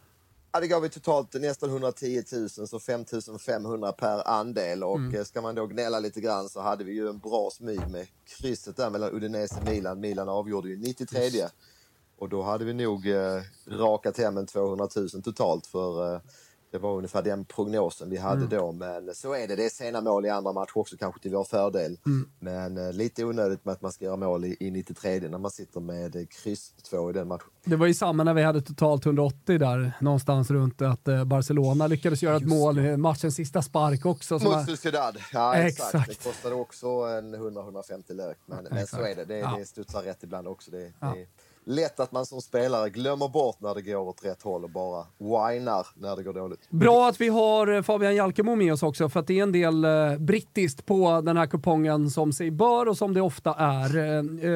Ja, 0.52 0.61
det 0.61 0.66
gav 0.66 0.83
vi 0.83 0.88
totalt 0.88 1.35
nästan 1.35 1.70
110 1.70 2.22
000, 2.33 2.68
så 2.68 2.78
5 2.78 3.04
500 3.46 3.92
per 3.92 4.28
andel. 4.28 4.85
Och 4.85 4.96
mm. 4.96 5.24
ska 5.24 5.40
man 5.40 5.54
då 5.54 5.66
gnälla 5.66 6.00
lite 6.00 6.20
grann 6.20 6.48
så 6.48 6.61
hade 6.61 6.85
vi 6.85 6.92
ju 6.92 7.09
en 7.09 7.18
bra 7.18 7.50
smyg 7.52 7.81
med 7.90 8.07
krysset 8.24 8.76
där 8.76 8.90
mellan 8.90 9.12
Udinese 9.12 9.57
och 9.61 9.68
Milan. 9.68 10.00
Milan 10.00 10.28
avgjorde 10.28 10.68
ju 10.68 10.76
93. 10.76 11.20
Just. 11.20 11.54
Och 12.18 12.28
då 12.28 12.42
hade 12.42 12.64
vi 12.64 12.74
nog 12.74 13.09
eh, 13.09 13.42
rakat 13.66 14.18
hem 14.18 14.37
en 14.37 14.46
200 14.46 14.88
000 14.96 15.09
totalt 15.09 15.66
för 15.66 16.14
eh, 16.14 16.20
det 16.70 16.78
var 16.78 16.96
ungefär 16.96 17.22
den 17.22 17.44
prognosen 17.44 18.11
vi 18.11 18.16
hade 18.16 18.37
mm. 18.37 18.48
då. 18.48 18.72
Men 18.72 19.14
så 19.14 19.35
är 19.35 19.48
det. 19.48 19.57
Det 19.57 19.64
är 19.64 19.68
sena 19.68 20.00
mål 20.00 20.26
i 20.26 20.28
andra 20.28 20.52
matcher 20.52 20.78
också 20.78 20.96
kanske 20.96 21.20
till 21.20 21.31
vår 21.31 21.44
fördel. 21.44 21.98
Mm. 22.07 22.28
Men 22.38 22.78
eh, 22.78 22.92
lite 22.92 23.24
onödigt 23.24 23.64
med 23.64 23.72
att 23.72 23.83
man 23.83 23.92
ska 23.92 24.04
göra 24.04 24.16
mål 24.16 24.44
i, 24.44 24.57
i 24.61 24.70
93 24.70 25.20
när 25.20 25.38
man 25.38 25.50
sitter 25.50 25.81
med 25.81 26.16
eh, 26.16 26.22
kryss 26.42 26.72
2 26.90 27.11
i 27.11 27.12
den 27.12 27.28
matchen. 27.28 27.48
Det 27.64 27.76
var 27.76 27.87
ju 27.87 27.94
samma 27.94 28.24
när 28.24 28.35
vi 28.35 28.42
hade 28.42 28.61
totalt 28.61 29.07
180 29.07 29.59
där 29.59 29.92
någonstans 30.00 30.50
runt 30.50 30.83
att 30.83 31.09
eh, 31.09 31.24
Barcelona 31.24 31.87
lyckades 31.87 32.22
göra 32.22 32.35
Just 32.35 32.44
ett 32.44 32.50
mål 32.50 32.96
matchens 32.96 33.35
sista 33.35 33.62
spark 33.62 34.07
också. 34.07 34.35
Mot 34.35 34.66
Sociedad. 34.66 35.18
Ja, 35.33 35.54
exakt. 35.54 35.94
exakt. 35.94 36.09
Det 36.09 36.28
kostade 36.28 36.54
också 36.54 36.87
en 36.87 37.35
100-150 37.35 38.14
lök. 38.14 38.38
Men, 38.46 38.66
men 38.70 38.87
så 38.87 39.00
är 39.00 39.16
det. 39.16 39.24
Det, 39.24 39.38
ja. 39.38 39.54
det 39.59 39.64
studsar 39.64 40.02
rätt 40.02 40.22
ibland 40.22 40.48
också. 40.48 40.70
Det, 40.70 40.92
ja. 41.00 41.14
det 41.16 41.26
lätt 41.68 42.00
att 42.00 42.12
man 42.12 42.26
som 42.26 42.40
spelare 42.40 42.90
glömmer 42.90 43.28
bort 43.28 43.61
när 43.61 43.74
det 43.74 43.83
går 43.83 43.96
åt 43.96 44.24
rätt 44.24 44.42
håll 44.42 44.64
och 44.64 44.70
bara 44.70 45.07
whinar 45.18 45.87
när 45.94 46.16
det 46.16 46.22
går 46.22 46.33
dåligt. 46.33 46.70
Bra 46.70 47.09
att 47.09 47.20
vi 47.20 47.28
har 47.28 47.72
eh, 47.72 47.83
Fabian 47.83 48.16
Jalkemo 48.16 48.54
med 48.54 48.72
oss 48.72 48.83
också, 48.83 49.09
för 49.09 49.20
att 49.20 49.26
det 49.26 49.38
är 49.38 49.42
en 49.42 49.52
del 49.52 49.85
eh, 49.85 50.18
brittiskt 50.18 50.87
på 50.87 51.20
den 51.20 51.37
här 51.37 51.46
kupongen 51.46 52.11
som 52.11 52.33
sig 52.33 52.50
bör 52.50 52.88
och 52.88 52.96
som 52.96 53.14
det 53.14 53.20
ofta 53.20 53.54
är. 53.54 53.96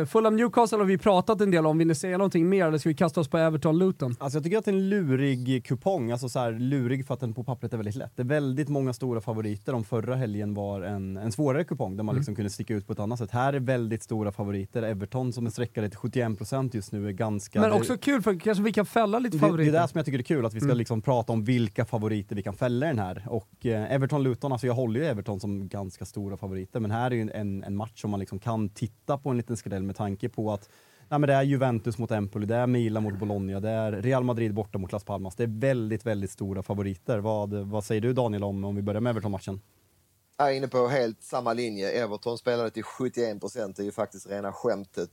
Eh, 0.00 0.06
Fulham 0.06 0.36
Newcastle 0.36 0.78
har 0.78 0.84
vi 0.84 0.98
pratat 0.98 1.40
en 1.40 1.50
del 1.50 1.66
om. 1.66 1.78
Vill 1.78 1.88
ni 1.88 1.94
säga 1.94 2.18
någonting 2.18 2.48
mer 2.48 2.66
eller 2.66 2.78
ska 2.78 2.88
vi 2.88 2.94
kasta 2.94 3.20
oss 3.20 3.28
på 3.28 3.38
Everton-Luton? 3.38 4.16
Alltså 4.18 4.36
jag 4.36 4.44
tycker 4.44 4.58
att 4.58 4.64
det 4.64 4.70
är 4.70 4.74
en 4.74 4.88
lurig 4.88 5.64
kupong, 5.64 6.10
alltså 6.10 6.28
så 6.28 6.38
här, 6.38 6.52
lurig 6.52 7.06
för 7.06 7.14
att 7.14 7.20
den 7.20 7.34
på 7.34 7.44
pappret 7.44 7.72
är 7.72 7.76
väldigt 7.76 7.96
lätt. 7.96 8.12
Det 8.16 8.22
är 8.22 8.26
väldigt 8.26 8.68
många 8.68 8.92
stora 8.92 9.20
favoriter. 9.20 9.74
Om 9.74 9.84
förra 9.84 10.14
helgen 10.14 10.54
var 10.54 10.82
en, 10.82 11.16
en 11.16 11.32
svårare 11.32 11.64
kupong 11.64 11.96
där 11.96 12.04
man 12.04 12.12
mm. 12.12 12.20
liksom 12.20 12.34
kunde 12.34 12.50
sticka 12.50 12.74
ut 12.74 12.86
på 12.86 12.92
ett 12.92 12.98
annat 12.98 13.18
sätt. 13.18 13.30
Här 13.30 13.52
är 13.52 13.60
väldigt 13.60 14.02
stora 14.02 14.32
favoriter. 14.32 14.82
Everton 14.82 15.32
som 15.32 15.46
är 15.46 15.50
sträckade 15.50 15.88
till 15.88 15.98
71% 15.98 16.70
just 16.72 16.92
nu 16.92 17.01
nu 17.02 17.12
ganska... 17.12 17.60
Men 17.60 17.72
också 17.72 17.96
kul 17.96 18.22
för 18.22 18.40
kanske 18.40 18.64
vi 18.64 18.72
kan 18.72 18.86
fälla 18.86 19.18
lite 19.18 19.36
det, 19.36 19.40
favoriter. 19.40 19.72
det 19.72 19.78
är 19.78 19.82
det 19.82 19.88
som 19.88 19.98
jag 19.98 20.06
tycker 20.06 20.18
är 20.18 20.22
kul, 20.22 20.46
att 20.46 20.54
vi 20.54 20.60
ska 20.60 20.66
Mm. 20.66 20.78
liksom 20.78 21.02
prata 21.02 21.32
om 21.32 21.44
vilka 21.44 21.84
favoriter 21.84 22.36
vi 22.36 22.42
kan 22.42 22.54
fälla 22.54 22.86
i 22.86 22.88
den 22.88 22.98
här. 22.98 23.26
Och 23.28 23.66
eh, 23.66 23.92
Everton-Luton, 23.92 24.52
alltså 24.52 24.66
jag 24.66 24.74
håller 24.74 25.00
ju 25.00 25.06
Everton 25.06 25.40
som 25.40 25.68
ganska 25.68 26.04
stora 26.04 26.36
favoriter, 26.36 26.80
men 26.80 26.90
här 26.90 27.10
är 27.10 27.14
ju 27.14 27.30
en, 27.34 27.64
en 27.64 27.76
match 27.76 28.00
som 28.00 28.10
man 28.10 28.20
liksom 28.20 28.38
kan 28.38 28.68
titta 28.68 29.18
på 29.18 29.30
en 29.30 29.36
liten 29.36 29.56
skräll 29.56 29.82
med 29.82 29.96
tanke 29.96 30.28
på 30.28 30.52
att 30.52 30.68
Nej, 31.08 31.18
men 31.18 31.28
det 31.28 31.34
är 31.34 31.42
Juventus 31.42 31.98
mot 31.98 32.10
Empoli, 32.10 32.46
det 32.46 32.56
är 32.56 32.66
Milan 32.66 33.02
mot 33.02 33.18
Bologna, 33.18 33.60
det 33.60 33.70
är 33.70 33.92
Real 33.92 34.24
Madrid 34.24 34.54
borta 34.54 34.78
mot 34.78 34.92
Las 34.92 35.04
Palmas. 35.04 35.34
Det 35.36 35.42
är 35.42 35.60
väldigt, 35.60 36.06
väldigt 36.06 36.30
stora 36.30 36.62
favoriter. 36.62 37.18
Vad, 37.18 37.54
vad 37.54 37.84
säger 37.84 38.00
du 38.00 38.12
Daniel 38.12 38.44
om, 38.44 38.64
om 38.64 38.76
vi 38.76 38.82
börjar 38.82 39.00
med 39.00 39.10
Everton-matchen? 39.10 39.60
Jag 40.38 40.50
är 40.52 40.56
inne 40.56 40.68
på 40.68 40.88
helt 40.88 41.22
samma 41.22 41.52
linje. 41.52 41.90
Everton 41.90 42.38
spelade 42.38 42.70
till 42.70 42.82
71 42.82 43.40
procent. 43.40 43.76
Det 43.76 43.82
är 43.82 43.84
ju 43.84 43.92
faktiskt 43.92 44.30
rena 44.30 44.52
skämtet. 44.52 45.10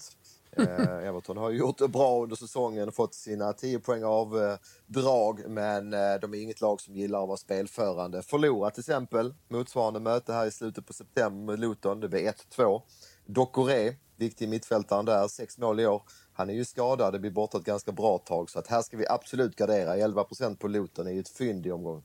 Eh, 0.57 1.07
Everton 1.07 1.37
har 1.37 1.51
gjort 1.51 1.77
det 1.77 1.87
bra 1.87 2.23
under 2.23 2.35
säsongen, 2.35 2.87
och 2.87 2.95
fått 2.95 3.13
sina 3.13 3.53
10 3.53 3.79
poäng 3.79 4.03
av 4.03 4.41
eh, 4.41 4.55
drag, 4.87 5.49
men 5.49 5.93
eh, 5.93 6.15
de 6.21 6.33
är 6.33 6.41
inget 6.41 6.61
lag 6.61 6.81
som 6.81 6.95
gillar 6.95 7.21
att 7.21 7.27
vara 7.27 7.37
spelförande. 7.37 8.21
Förlorat 8.21 8.73
till 8.73 8.81
exempel 8.81 9.33
motsvarande 9.47 9.99
möte 9.99 10.33
här 10.33 10.45
i 10.45 10.51
slutet 10.51 10.85
på 10.85 10.93
september 10.93 11.53
med 11.53 11.59
Luton. 11.59 11.99
Det 11.99 12.09
blev 12.09 12.33
1-2. 12.57 12.81
Dokore, 13.25 13.95
viktig 14.15 14.49
mittfältaren 14.49 15.05
där, 15.05 15.27
sex 15.27 15.57
mål 15.57 15.79
i 15.79 15.87
år. 15.87 16.01
Han 16.33 16.49
är 16.49 16.53
ju 16.53 16.65
skadad, 16.65 17.13
det 17.13 17.19
blir 17.19 17.31
borta 17.31 17.57
ett 17.57 17.63
ganska 17.63 17.91
bra 17.91 18.17
tag, 18.17 18.49
så 18.49 18.59
att 18.59 18.67
här 18.67 18.81
ska 18.81 18.97
vi 18.97 19.07
absolut 19.07 19.55
gardera. 19.55 19.95
11 19.95 20.25
på 20.59 20.67
Luton 20.67 21.07
är 21.07 21.11
ju 21.11 21.19
ett 21.19 21.29
fynd 21.29 21.67
i 21.67 21.71
omgången. 21.71 22.03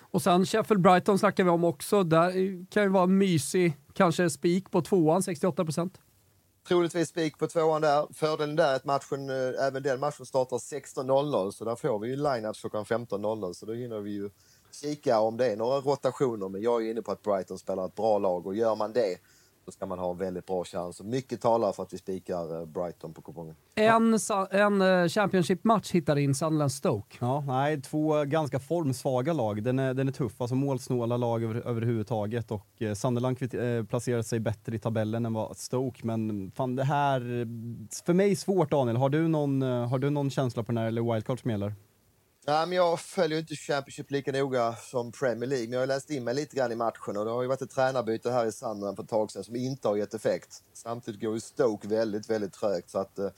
Och 0.00 0.22
sen 0.22 0.44
Sheffield-Brighton 0.44 1.18
snackar 1.18 1.44
vi 1.44 1.50
om 1.50 1.64
också. 1.64 2.02
Där 2.02 2.32
kan 2.70 2.82
ju 2.82 2.88
vara 2.88 3.06
mysig, 3.06 3.76
kanske 3.92 4.30
spik 4.30 4.70
på 4.70 4.82
tvåan, 4.82 5.20
68%. 5.20 5.90
Troligtvis 6.70 7.08
spik 7.08 7.38
på 7.38 7.46
tvåan 7.46 7.82
där. 7.82 8.06
Fördelen 8.14 8.56
där 8.56 8.72
är 8.72 8.76
att 8.76 8.84
matchen, 8.84 9.30
eh, 9.30 9.66
även 9.66 9.82
den 9.82 10.00
matchen 10.00 10.26
startar 10.26 10.58
16.00 10.58 11.50
så 11.50 11.64
där 11.64 11.76
får 11.76 11.98
vi 11.98 12.08
ju 12.08 12.16
line-ups 12.16 12.60
klockan 12.60 12.84
15.00 12.84 13.52
så 13.52 13.66
då 13.66 13.72
hinner 13.72 14.00
vi 14.00 14.10
ju 14.10 14.30
kika 14.72 15.20
om 15.20 15.36
det 15.36 15.46
är 15.46 15.56
några 15.56 15.80
rotationer. 15.80 16.48
Men 16.48 16.62
jag 16.62 16.86
är 16.86 16.90
inne 16.90 17.02
på 17.02 17.12
att 17.12 17.22
Brighton 17.22 17.58
spelar 17.58 17.86
ett 17.86 17.94
bra 17.94 18.18
lag 18.18 18.46
och 18.46 18.54
gör 18.54 18.76
man 18.76 18.92
det 18.92 19.18
så 19.70 19.74
ska 19.74 19.86
man 19.86 19.98
ha 19.98 20.12
väldigt 20.12 20.46
bra 20.46 20.64
chans. 20.64 21.00
Och 21.00 21.06
mycket 21.06 21.40
talar 21.40 21.72
för 21.72 21.82
att 21.82 21.92
vi 21.92 21.98
spikar 21.98 22.60
eh, 22.60 22.66
Brighton 22.66 23.12
på 23.14 23.22
kupongen. 23.22 23.54
En, 23.74 24.18
en 24.50 24.82
eh, 24.82 25.08
Championship-match 25.08 25.92
hittar 25.92 26.16
in 26.18 26.34
Sunderland-Stoke. 26.34 27.16
Ja, 27.20 27.44
nej, 27.46 27.80
två 27.82 28.24
ganska 28.24 28.58
formsvaga 28.58 29.32
lag. 29.32 29.62
Den 29.62 29.78
är, 29.78 29.94
den 29.94 30.08
är 30.08 30.12
tuff, 30.12 30.40
alltså 30.40 30.54
målsnåla 30.54 31.16
lag 31.16 31.42
över, 31.44 31.54
överhuvudtaget 31.66 32.50
och 32.50 32.82
eh, 32.82 32.94
Sunderland 32.94 33.38
kvitt- 33.38 33.78
eh, 33.78 33.84
placerar 33.84 34.22
sig 34.22 34.40
bättre 34.40 34.76
i 34.76 34.78
tabellen 34.78 35.26
än 35.26 35.32
vad 35.32 35.56
Stoke, 35.56 36.06
men 36.06 36.50
fan 36.50 36.76
det 36.76 36.84
här, 36.84 37.20
för 38.04 38.12
mig 38.12 38.36
svårt 38.36 38.70
Daniel. 38.70 38.96
Har 38.96 39.08
du 39.08 39.28
någon, 39.28 39.62
har 39.62 39.98
du 39.98 40.10
någon 40.10 40.30
känsla 40.30 40.62
på 40.62 40.72
när 40.72 40.86
eller 40.86 41.12
wildcard 41.12 41.40
som 41.40 41.50
gäller? 41.50 41.74
Nej, 42.46 42.66
men 42.66 42.76
jag 42.76 43.00
följer 43.00 43.38
inte 43.38 43.56
Championship 43.56 44.10
lika 44.10 44.32
noga 44.32 44.76
som 44.76 45.12
Premier 45.12 45.48
League, 45.48 45.66
men 45.66 45.72
jag 45.72 45.80
har 45.80 45.86
läst 45.86 46.10
in 46.10 46.24
mig 46.24 46.34
lite 46.34 46.56
grann 46.56 46.72
i 46.72 46.76
matchen 46.76 47.16
och 47.16 47.24
det 47.24 47.30
har 47.30 47.42
ju 47.42 47.48
varit 47.48 47.62
ett 47.62 47.70
tränarbyte 47.70 48.30
här 48.30 48.46
i 48.46 48.52
Sunderland 48.52 48.96
för 48.96 49.02
ett 49.02 49.08
tag 49.08 49.30
sedan 49.30 49.44
som 49.44 49.56
inte 49.56 49.88
har 49.88 49.96
gett 49.96 50.14
effekt. 50.14 50.62
Samtidigt 50.72 51.20
går 51.20 51.34
ju 51.34 51.40
Stoke 51.40 51.88
väldigt, 51.88 52.30
väldigt 52.30 52.52
trögt 52.52 52.90
så 52.90 52.98
att 52.98 53.18
eh, 53.18 53.30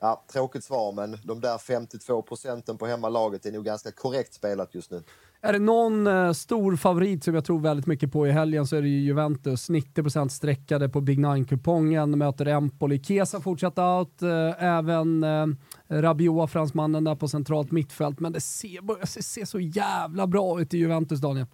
ja, 0.00 0.24
tråkigt 0.32 0.64
svar, 0.64 0.92
men 0.92 1.18
de 1.24 1.40
där 1.40 1.58
52 1.58 2.22
procenten 2.22 2.78
på 2.78 2.86
hemmalaget 2.86 3.46
är 3.46 3.52
nog 3.52 3.64
ganska 3.64 3.92
korrekt 3.92 4.34
spelat 4.34 4.74
just 4.74 4.90
nu. 4.90 5.02
Är 5.42 5.52
det 5.52 5.58
någon 5.58 6.06
eh, 6.06 6.32
stor 6.32 6.76
favorit 6.76 7.24
som 7.24 7.34
jag 7.34 7.44
tror 7.44 7.60
väldigt 7.60 7.86
mycket 7.86 8.12
på 8.12 8.26
i 8.26 8.30
helgen 8.30 8.66
så 8.66 8.76
är 8.76 8.82
det 8.82 8.88
ju 8.88 9.00
Juventus. 9.00 9.70
90% 9.70 10.28
streckade 10.28 10.88
på 10.88 11.00
Big 11.00 11.18
Nine-kupongen, 11.18 12.18
möter 12.18 12.46
Empoli. 12.46 13.02
Kesa 13.04 13.40
fortsatt 13.40 13.78
out, 13.78 14.22
eh, 14.22 14.64
även 14.64 15.24
eh, 15.24 15.46
Rabiot, 15.88 16.50
fransmannen 16.50 17.04
där 17.04 17.14
på 17.14 17.28
centralt 17.28 17.70
mittfält. 17.70 18.20
Men 18.20 18.32
det 18.32 18.40
ser, 18.40 18.82
börjar 18.82 19.06
se, 19.06 19.22
se 19.22 19.46
så 19.46 19.60
jävla 19.60 20.26
bra 20.26 20.60
ut 20.60 20.74
i 20.74 20.78
Juventus, 20.78 21.20
Daniel. 21.20 21.46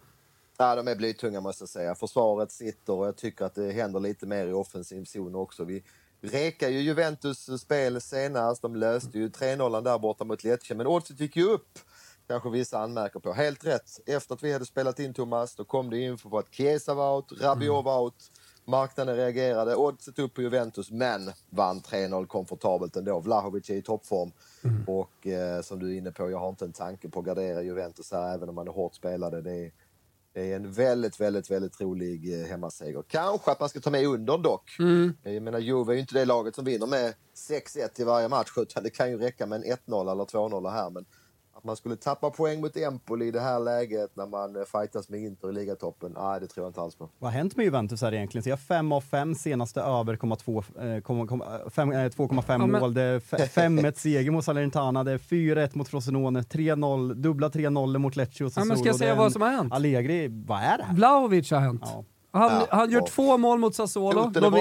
Ja, 0.59 0.77
de 0.77 0.89
är 0.89 0.97
blytunga 0.97 1.41
måste 1.41 1.63
jag 1.63 1.69
säga. 1.69 1.95
Försvaret 1.95 2.53
sitter 2.53 2.93
och 2.93 3.07
jag 3.07 3.17
tycker 3.17 3.45
att 3.45 3.55
det 3.55 3.73
händer 3.73 4.01
lite 4.01 4.27
mer 4.27 4.47
i 4.47 4.53
offensiv 4.53 5.05
zon 5.05 5.35
också. 5.35 5.65
Vi 5.65 5.83
rekar 6.21 6.69
ju 6.69 6.81
Juventus 6.81 7.61
spel 7.61 8.01
senast. 8.01 8.63
De 8.63 8.77
löste 8.77 9.19
ju 9.19 9.29
3-0 9.29 9.85
där 9.85 9.99
borta 9.99 10.25
mot 10.25 10.45
Lecce, 10.45 10.75
men 10.75 10.87
oddset 10.87 11.21
gick 11.21 11.37
ju 11.37 11.45
upp. 11.45 11.79
Kanske 12.29 12.51
vissa 12.51 12.79
anmärker 12.79 13.21
på. 13.21 13.33
Helt 13.33 13.67
rätt. 13.67 14.01
Efter 14.07 14.35
att 14.35 14.43
vi 14.43 14.53
hade 14.53 14.67
spelat 14.67 14.99
in 14.99 15.15
Thomas, 15.15 15.55
då 15.55 15.65
kom 15.65 15.91
det 15.91 15.99
info 15.99 16.31
på 16.31 16.39
att 16.39 16.55
Chiesa 16.55 16.95
var 16.95 17.17
out, 17.17 17.33
Rabiot 17.41 17.85
var 17.85 18.01
out. 18.01 18.31
Marknaden 18.69 19.17
reagerade, 19.17 19.77
oddset 19.77 20.19
upp 20.19 20.35
på 20.35 20.43
Juventus, 20.43 20.91
men 20.91 21.33
vann 21.51 21.81
3-0 21.81 22.27
komfortabelt 22.27 22.97
ändå. 22.97 23.21
Vlahovic 23.21 23.71
är 23.71 23.75
i 23.75 23.83
toppform. 23.83 24.33
Och 24.87 25.27
eh, 25.27 25.61
som 25.63 25.79
du 25.79 25.95
är 25.95 25.99
inne 25.99 26.13
på, 26.13 26.31
jag 26.31 26.39
har 26.39 26.49
inte 26.49 26.65
en 26.65 26.73
tanke 26.73 27.09
på 27.09 27.21
att 27.21 27.27
gardera 27.27 27.63
Juventus 27.63 28.13
här, 28.13 28.35
även 28.35 28.49
om 28.49 28.55
man 28.55 28.69
är 28.69 28.73
hårt 28.73 28.95
spelade. 28.95 29.43
Det 29.43 29.67
är, 29.67 29.73
det 30.33 30.53
är 30.53 30.57
en 30.57 30.73
väldigt, 30.73 31.21
väldigt, 31.21 31.51
väldigt 31.51 31.81
rolig 31.81 32.41
eh, 32.41 32.47
hemmaseger. 32.47 33.03
Kanske 33.09 33.51
att 33.51 33.61
man 33.61 33.69
ska 33.69 33.81
ta 33.81 33.91
med 33.91 34.07
under 34.07 34.39
dock. 34.39 34.71
Jag 35.23 35.43
menar, 35.43 35.59
Juve 35.59 35.95
är 35.95 35.99
inte 35.99 36.15
det 36.15 36.25
laget 36.25 36.55
som 36.55 36.65
vinner 36.65 36.87
med 36.87 37.15
6-1 37.51 38.01
i 38.01 38.05
varje 38.05 38.29
match, 38.29 38.53
utan 38.57 38.83
det 38.83 38.91
kan 38.91 39.11
ju 39.11 39.19
räcka 39.19 39.47
med 39.47 39.57
en 39.57 39.73
1-0 39.87 40.13
eller 40.13 40.25
2-0 40.25 40.71
här. 40.71 40.91
Men 40.91 41.05
att 41.57 41.65
man 41.65 41.77
skulle 41.77 41.97
tappa 41.97 42.31
poäng 42.31 42.61
mot 42.61 42.77
Empoli 42.77 43.27
i 43.27 43.31
det 43.31 43.41
här 43.41 43.61
läget 43.61 44.17
när 44.17 44.27
man 44.27 44.57
eh, 44.57 44.63
fightas 44.63 45.09
med 45.09 45.21
Inter 45.21 45.49
i 45.49 45.53
ligatoppen, 45.53 46.13
nej 46.21 46.41
det 46.41 46.47
tror 46.47 46.65
jag 46.65 46.71
inte 46.71 46.81
alls 46.81 46.95
på. 46.97 47.09
Vad 47.19 47.31
har 47.33 47.39
hänt 47.39 47.57
med 47.57 47.65
Juventus 47.65 48.03
här 48.03 48.15
egentligen? 48.15 48.43
Så 48.43 48.49
jag 48.49 48.57
har 48.57 48.61
5 48.61 48.93
av 48.93 49.01
5 49.01 49.35
senaste 49.35 49.81
över 49.81 50.17
0,2, 50.17 50.65
eh, 50.79 50.87
eh, 50.95 51.01
2,5 52.11 52.43
Ja, 52.73 52.81
mål. 52.81 52.95
Det 52.95 53.03
är 53.03 53.17
f- 53.17 53.33
5-1 53.57 53.93
seger 53.99 54.31
mot 54.31 54.45
Salernitana, 54.45 55.05
det 55.05 55.13
är 55.13 55.19
4-1 55.19 55.71
mot 55.79 55.89
Frosinone, 55.89 56.41
3-0, 56.43 57.15
dubbla 57.15 57.49
3-0 57.49 57.99
mot 57.99 58.17
Lecce 58.17 58.45
och 58.45 58.53
Ja, 58.57 58.65
men 58.65 58.67
ska 58.67 58.75
Sassuolo. 58.77 58.89
jag 58.89 58.97
säga 58.99 59.15
vad 59.15 59.33
som 59.33 59.43
har 59.43 59.49
hänt? 59.51 59.73
Allegri, 59.73 60.29
vad 60.47 60.59
är 60.63 60.79
det 60.79 60.85
här? 60.85 60.95
Vlahovic 60.95 61.51
har 61.51 61.61
hänt. 61.61 61.83
Ja. 61.85 62.05
Han, 62.37 62.53
Ja, 62.53 62.67
han 62.71 62.91
gör 62.91 63.01
två 63.07 63.39
mål 63.39 63.59
mot 63.59 63.75
Sassuolo. 63.75 64.21
De 64.41 64.53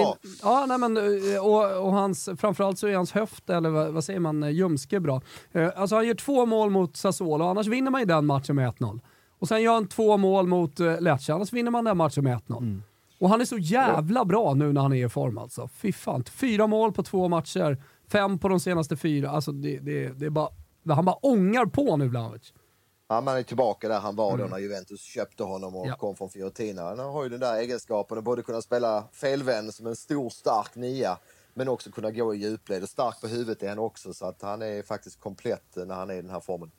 ja, 0.42 0.66
nej, 0.68 0.78
men, 0.78 0.96
eh, 0.96 1.44
och, 1.46 1.84
och 1.86 1.92
hans, 1.92 2.28
framförallt 2.38 2.78
så 2.78 2.86
är 2.86 2.96
hans 2.96 3.12
höft, 3.12 3.50
eller 3.50 3.70
vad, 3.70 3.92
vad 3.92 4.04
säger 4.04 4.20
man, 4.20 4.42
eh, 4.42 4.50
ljumske 4.50 5.00
bra. 5.00 5.20
Eh, 5.52 5.68
Alltså 5.76 5.96
han 5.96 6.06
gör 6.06 6.14
två 6.14 6.46
mål 6.46 6.70
mot 6.70 6.96
Sassuolo, 6.96 7.44
annars 7.44 7.66
vinner 7.66 7.90
man 7.90 8.00
ju 8.00 8.04
den 8.04 8.26
matchen 8.26 8.56
med 8.56 8.68
1-0. 8.68 9.00
Och 9.38 9.48
sen 9.48 9.62
gör 9.62 9.72
han 9.74 9.88
två 9.88 10.16
mål 10.16 10.46
mot 10.46 10.78
Lecce, 11.00 11.34
annars 11.34 11.52
vinner 11.52 11.70
man 11.70 11.84
den 11.84 11.96
matchen 11.96 12.24
med 12.24 12.38
1-0. 12.38 12.82
Och 13.20 13.28
han 13.28 13.40
är 13.40 13.44
så 13.44 13.58
jävla 13.58 14.24
bra 14.24 14.54
nu 14.54 14.72
när 14.72 14.80
han 14.80 14.92
är 14.92 15.06
i 15.06 15.08
form 15.08 15.38
alltså. 15.38 15.68
Fy 15.68 15.92
fan. 15.92 16.24
Fyra 16.24 16.66
mål 16.66 16.92
på 16.92 17.02
två 17.02 17.28
matcher, 17.28 17.82
fem 18.12 18.38
på 18.38 18.48
de 18.48 18.60
senaste 18.60 18.96
fyra. 18.96 19.30
Alltså 19.30 19.52
det, 19.52 19.78
det, 19.78 20.08
det 20.18 20.26
är 20.26 20.30
bara, 20.30 20.48
han 20.88 21.04
bara 21.04 21.16
ångar 21.16 21.66
på 21.66 21.96
nu 21.96 22.08
Vlahovic. 22.08 22.52
Ja, 23.08 23.20
man 23.20 23.36
är 23.36 23.42
tillbaka 23.42 23.88
där 23.88 24.00
han 24.00 24.16
var 24.16 24.38
då 24.38 24.44
när 24.44 24.58
Juventus 24.58 25.00
köpte 25.00 25.42
honom 25.42 25.76
och 25.76 25.86
Ja. 25.86 25.96
kom 25.96 26.16
från 26.16 26.30
Fiorentina. 26.30 26.82
Han 26.82 26.98
har 26.98 27.22
ju 27.22 27.28
den 27.28 27.40
där 27.40 27.56
egenskapen 27.56 28.18
att 28.18 28.24
både 28.24 28.42
kunna 28.42 28.62
spela 28.62 29.04
felvänd 29.12 29.74
som 29.74 29.86
en 29.86 29.96
stor 29.96 30.30
stark 30.30 30.74
nia 30.76 31.18
men 31.54 31.68
också 31.68 31.90
kunna 31.90 32.10
gå 32.10 32.34
i 32.34 32.38
djupled. 32.38 32.82
Och 32.82 32.88
stark 32.88 33.20
på 33.20 33.26
huvudet 33.26 33.62
är 33.62 33.68
han 33.68 33.78
också 33.78 34.14
så 34.14 34.26
att 34.26 34.42
han 34.42 34.62
är 34.62 34.82
faktiskt 34.82 35.20
komplett 35.20 35.76
när 35.76 35.94
han 35.94 36.10
är 36.10 36.14
i 36.14 36.22
den 36.22 36.30
här 36.30 36.40
formen. 36.40 36.70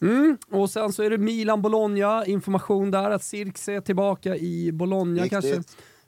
Mm. 0.00 0.38
Och 0.50 0.70
sen 0.70 0.92
så 0.92 1.02
är 1.02 1.10
det 1.10 1.18
Milan-Bologna, 1.18 2.26
information 2.26 2.90
där 2.90 3.10
att 3.10 3.22
Sirkse 3.24 3.72
är 3.72 3.80
tillbaka 3.80 4.36
i 4.36 4.72
Bologna 4.72 5.22
Viktigt. 5.22 5.30
kanske. 5.30 5.62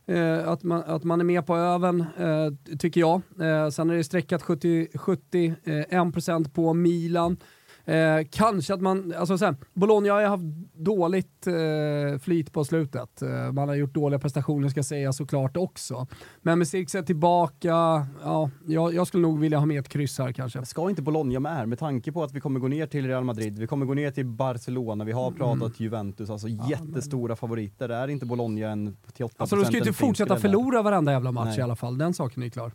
Eh, 0.07 0.49
att, 0.49 0.63
man, 0.63 0.83
att 0.83 1.05
man 1.05 1.21
är 1.21 1.25
med 1.25 1.47
på 1.47 1.57
öven, 1.57 2.01
eh, 2.19 2.77
tycker 2.79 3.01
jag. 3.01 3.21
Eh, 3.41 3.71
sen 3.71 3.91
är 3.91 3.95
det 3.95 4.05
streckat 4.05 4.43
70, 4.43 4.89
71% 4.95 6.51
på 6.55 6.75
Milan. 6.75 7.37
Eh, 7.85 8.27
kanske 8.31 8.75
att 8.75 8.81
man, 8.81 9.15
alltså 9.19 9.39
sen, 9.39 9.57
Bologna 9.75 10.13
har 10.13 10.21
ju 10.21 10.27
haft 10.27 10.45
dåligt 10.75 11.47
eh, 11.47 12.19
flyt 12.21 12.53
på 12.53 12.65
slutet. 12.65 13.23
Eh, 13.23 13.53
man 13.53 13.69
har 13.69 13.75
gjort 13.75 13.95
dåliga 13.95 14.19
prestationer 14.19 14.69
ska 14.69 14.79
jag 14.79 14.85
säga 14.85 15.13
såklart 15.13 15.57
också. 15.57 16.07
Men 16.43 16.59
med 16.59 16.69
Sirkse 16.69 17.03
tillbaka, 17.03 18.07
ja, 18.23 18.51
jag, 18.67 18.95
jag 18.95 19.07
skulle 19.07 19.23
nog 19.23 19.41
vilja 19.41 19.59
ha 19.59 19.67
med 19.67 19.79
ett 19.81 19.89
kryss 19.89 20.19
här 20.19 20.33
kanske. 20.33 20.65
Ska 20.65 20.91
inte 20.91 21.03
Bologna 21.03 21.41
med 21.41 21.53
här 21.55 21.67
med 21.67 21.79
tanke 21.79 22.13
på 22.13 22.23
att 22.23 22.33
vi 22.33 22.41
kommer 22.41 22.61
gå 22.61 22.69
ner 22.69 22.87
till 22.87 23.07
Real 23.07 23.25
Madrid, 23.25 23.59
vi 23.59 23.67
kommer 23.67 23.87
gå 23.87 23.95
ner 23.95 24.11
till 24.11 24.27
Barcelona, 24.27 25.05
vi 25.05 25.13
har 25.13 25.27
Mm. 25.27 25.39
pratat 25.39 25.81
Juventus, 25.81 26.31
alltså 26.31 26.49
jättestora 26.49 27.37
favoriter. 27.37 27.89
Är 27.89 28.09
inte 28.09 28.27
Bologna 28.27 28.67
en 28.69 28.97
till 29.13 29.25
8 29.25 29.35
Alltså 29.39 29.57
de 29.57 29.65
ska 29.65 29.73
ju 29.73 29.79
inte 29.79 29.93
fortsätta 29.93 30.37
förlora 30.37 30.83
varenda 30.83 31.13
jävla 31.13 31.33
match 31.33 31.47
Nej. 31.49 31.59
i 31.59 31.63
alla 31.63 31.77
fall. 31.77 31.99
Den 31.99 32.15
saken 32.15 32.43
är 32.43 32.49
klar. 32.49 32.73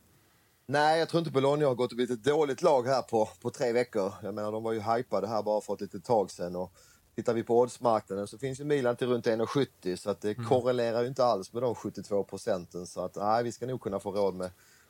Nej, 0.69 0.99
jag 0.99 1.10
tror 1.10 1.19
inte 1.19 1.32
Bologna 1.32 1.65
har 1.65 1.75
gått 1.75 1.91
och 1.91 1.95
blivit 1.95 2.19
ett 2.19 2.23
dåligt 2.23 2.62
lag 2.62 2.88
här 2.88 3.01
på, 3.01 3.30
på 3.41 3.49
tre 3.49 3.71
veckor. 3.71 4.13
Jag 4.23 4.36
menar, 4.36 4.51
de 4.51 4.63
var 4.63 4.73
ju 4.73 4.80
hypade 4.80 5.27
här 5.27 5.43
bara 5.43 5.62
för 5.62 5.73
ett 5.73 5.82
litet 5.82 6.03
tag 6.03 6.32
sedan. 6.32 6.56
Och 6.56 6.73
tittar 7.15 7.34
vi 7.34 7.43
på 7.43 7.60
oddsmarknaden 7.60 8.27
så 8.27 8.38
finns 8.38 8.60
ju 8.60 8.63
Milan 8.63 8.95
till 8.95 9.08
runt 9.08 9.25
1,70 9.25 9.95
så 9.95 10.10
att 10.10 10.21
det 10.21 10.36
korrelerar 10.36 11.01
ju 11.01 11.08
inte 11.08 11.25
alls 11.25 11.53
med 11.53 11.63
de 11.63 11.75
72 11.75 12.23
procenten. 12.23 12.86
Så 12.86 13.01
att 13.01 13.15
nej, 13.15 13.43
vi 13.43 13.51
ska 13.51 13.65
nog 13.65 13.82
kunna 13.82 13.99
få 13.99 14.12
råd 14.12 14.36
med 14.36 14.49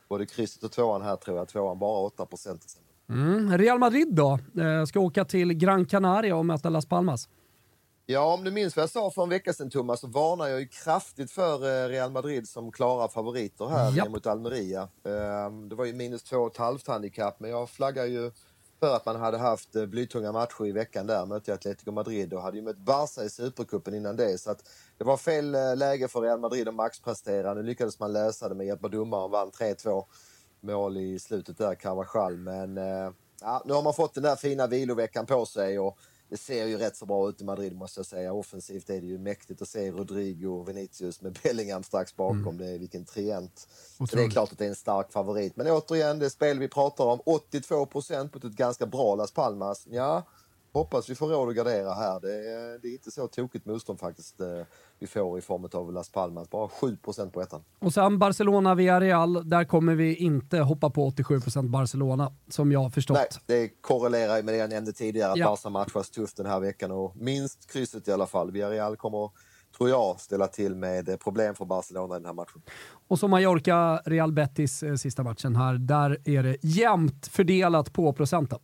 både 0.10 0.26
krysset 0.26 0.64
och 0.64 0.72
tvåan 0.72 1.02
här 1.02 1.16
tror 1.16 1.38
jag. 1.38 1.48
Tvåan 1.48 1.80
bara 1.80 2.00
8 2.00 2.26
procent. 2.26 2.66
Mm. 3.10 3.58
Real 3.58 3.80
Madrid 3.80 4.14
då? 4.14 4.40
Eh, 4.62 4.86
ska 4.86 5.00
åka 5.00 5.26
till 5.26 5.54
Gran 5.54 5.86
Canaria 5.86 6.36
och 6.36 6.46
möta 6.46 6.70
Las 6.70 6.86
Palmas. 6.86 7.30
Ja, 8.10 8.34
om 8.34 8.44
du 8.44 8.52
minns 8.52 8.76
vad 8.76 8.84
jag 8.84 8.90
sa 8.90 9.12
för 9.12 9.24
en 9.24 9.30
vecka 9.30 9.54
sedan 9.54 9.70
Thomas, 9.70 10.00
så 10.00 10.08
varnar 10.08 10.48
jag 10.48 10.60
ju 10.60 10.68
kraftigt 10.68 11.32
för 11.32 11.84
eh, 11.86 11.90
Real 11.90 12.12
Madrid 12.12 12.50
som 12.50 12.72
klara 12.72 13.08
favoriter 13.08 13.66
här 13.66 13.92
Japp. 13.98 14.10
mot 14.10 14.28
Almeria. 14.28 14.90
Ehm, 15.04 15.70
Det 15.70 15.76
var 15.76 15.86
ju 15.86 15.94
minus 15.94 16.24
två 16.24 16.38
och 16.38 16.52
ett 16.52 16.58
halvt 16.58 16.88
handikapp, 16.88 17.40
men 17.40 17.50
jag 17.50 17.70
flaggar 17.70 18.06
ju 18.06 18.32
för 18.80 18.96
att 18.96 19.06
man 19.06 19.16
hade 19.16 19.38
haft 19.38 19.76
eh, 19.76 19.86
blytunga 19.86 20.32
matcher 20.32 20.66
i 20.66 20.72
veckan 20.72 21.08
där, 21.08 21.26
mötte 21.26 21.54
Atletico 21.54 21.92
Madrid 21.92 22.34
och 22.34 22.42
hade 22.42 22.58
ju 22.58 22.64
mött 22.64 22.78
Barca 22.78 23.24
i 23.24 23.30
Supercupen 23.30 23.94
innan 23.94 24.16
det. 24.16 24.38
Så 24.38 24.52
att 24.52 24.64
det 24.98 25.04
var 25.04 25.18
fel 25.18 25.56
eh, 25.56 25.76
läge 25.76 26.08
för 26.08 26.22
Real 26.22 26.40
Madrid 26.40 26.68
att 26.68 26.76
maxprestera. 26.76 27.54
Nu 27.54 27.64
lyckades 27.64 28.00
man 28.00 28.14
lösa 28.14 28.50
det 28.50 28.56
med 28.56 28.68
hjälp 28.68 28.84
av 28.84 28.92
domaren, 28.92 29.32
vann 29.32 29.52
3-2 29.52 30.06
mål 30.62 30.98
i 30.98 31.20
slutet 31.20 31.58
där, 31.58 31.76
Carvajal. 31.76 32.38
Men 32.38 32.78
ja, 33.42 33.62
nu 33.66 33.74
har 33.74 33.84
man 33.84 33.94
fått 33.94 34.14
den 34.14 34.24
där 34.24 34.36
fina 34.36 34.68
viloveckan 34.68 35.26
på 35.26 35.46
sig 35.46 35.80
och 35.80 35.98
det 36.30 36.38
ser 36.38 36.66
ju 36.66 36.78
rätt 36.78 36.98
så 36.98 37.06
bra 37.06 37.30
ut 37.30 37.42
i 37.42 37.44
Madrid 37.44 37.76
måste 37.76 38.00
jag 38.00 38.06
säga. 38.06 38.34
Offensivt 38.34 38.90
är 38.90 39.02
det 39.02 39.08
ju 39.08 39.18
mäktigt 39.18 39.62
att 39.62 39.68
se 39.68 39.92
Rodrigo 39.92 40.48
och 40.48 40.70
Vinicius 40.70 41.22
med 41.22 41.40
Bellingham 41.44 41.84
strax 41.84 42.16
bakom. 42.16 42.58
Det 42.58 42.68
är 42.68 42.80
vilken 42.80 43.06
trient. 43.06 43.68
Så 43.98 44.16
det 44.16 44.24
är 44.24 44.30
klart 44.30 44.52
att 44.52 44.58
det 44.58 44.66
är 44.66 44.70
en 44.70 44.76
stark 44.76 45.12
favorit. 45.12 45.56
Men 45.56 45.68
återigen, 45.68 46.20
det 46.20 46.30
spel 46.30 46.60
vi 46.60 46.68
pratar 46.68 47.06
om, 47.06 47.22
82 47.26 47.86
procent 47.86 48.34
mot 48.34 48.44
ett 48.44 48.52
ganska 48.52 48.86
bra 48.86 49.16
Las 49.16 49.32
Palmas. 49.32 49.88
Ja, 49.92 50.24
hoppas 50.78 51.10
vi 51.10 51.16
får 51.16 51.28
råd 51.28 51.50
att 51.50 51.56
gardera 51.56 51.94
här. 51.94 52.20
Det 52.20 52.34
är, 52.34 52.80
det 52.82 52.88
är 52.88 52.92
inte 52.92 53.12
så 53.12 53.28
tokigt 53.28 53.66
motstånd 53.66 54.00
faktiskt 54.00 54.42
eh, 54.42 54.48
vi 55.00 55.08
får 55.08 55.38
i 55.38 55.42
form 55.42 55.70
av 55.74 55.94
Las 55.94 56.10
Palmas. 56.10 56.50
Bara 56.50 56.70
7 56.70 56.98
procent 56.98 57.34
på 57.34 57.42
ettan. 57.42 57.64
Och 57.80 57.94
sen 57.94 58.20
Barcelona 58.20 58.76
via 58.76 59.00
Real, 59.00 59.50
där 59.50 59.64
kommer 59.64 59.96
vi 59.96 60.16
inte 60.16 60.60
hoppa 60.60 60.90
på 60.90 61.10
87% 61.10 61.70
Barcelona, 61.70 62.34
som 62.50 62.72
jag 62.72 62.80
har 62.80 62.90
förstått. 62.90 63.18
Nej, 63.18 63.28
det 63.62 63.70
korrelerar 63.82 64.44
med 64.44 64.54
det 64.54 64.58
jag 64.58 64.70
nämnde 64.70 64.94
tidigare, 64.94 65.32
att 65.32 65.38
Ja. 65.38 65.46
Barca 65.46 65.70
matchas 65.70 66.10
tufft 66.10 66.38
den 66.38 66.46
här 66.46 66.60
veckan 66.60 66.92
och 66.92 67.16
minst 67.16 67.72
krysset 67.72 68.08
i 68.08 68.12
alla 68.12 68.28
fall. 68.28 68.52
Villarreal 68.52 68.98
kommer, 68.98 69.30
tror 69.78 69.90
jag, 69.90 70.20
ställa 70.20 70.48
till 70.48 70.76
med 70.76 71.10
eh, 71.10 71.16
problem 71.18 71.56
för 71.56 71.66
Barcelona 71.66 72.16
i 72.16 72.20
den 72.20 72.26
här 72.26 72.34
matchen. 72.34 72.62
Och 73.08 73.20
så 73.20 73.28
Mallorca, 73.28 74.02
Real 74.06 74.32
Betis 74.32 74.84
eh, 74.84 74.96
sista 74.96 75.24
matchen 75.24 75.56
här, 75.56 75.74
där 75.74 76.18
är 76.26 76.44
det 76.44 76.58
jämnt 76.62 77.28
fördelat 77.28 77.94
på 77.94 78.14
procenten. 78.14 78.60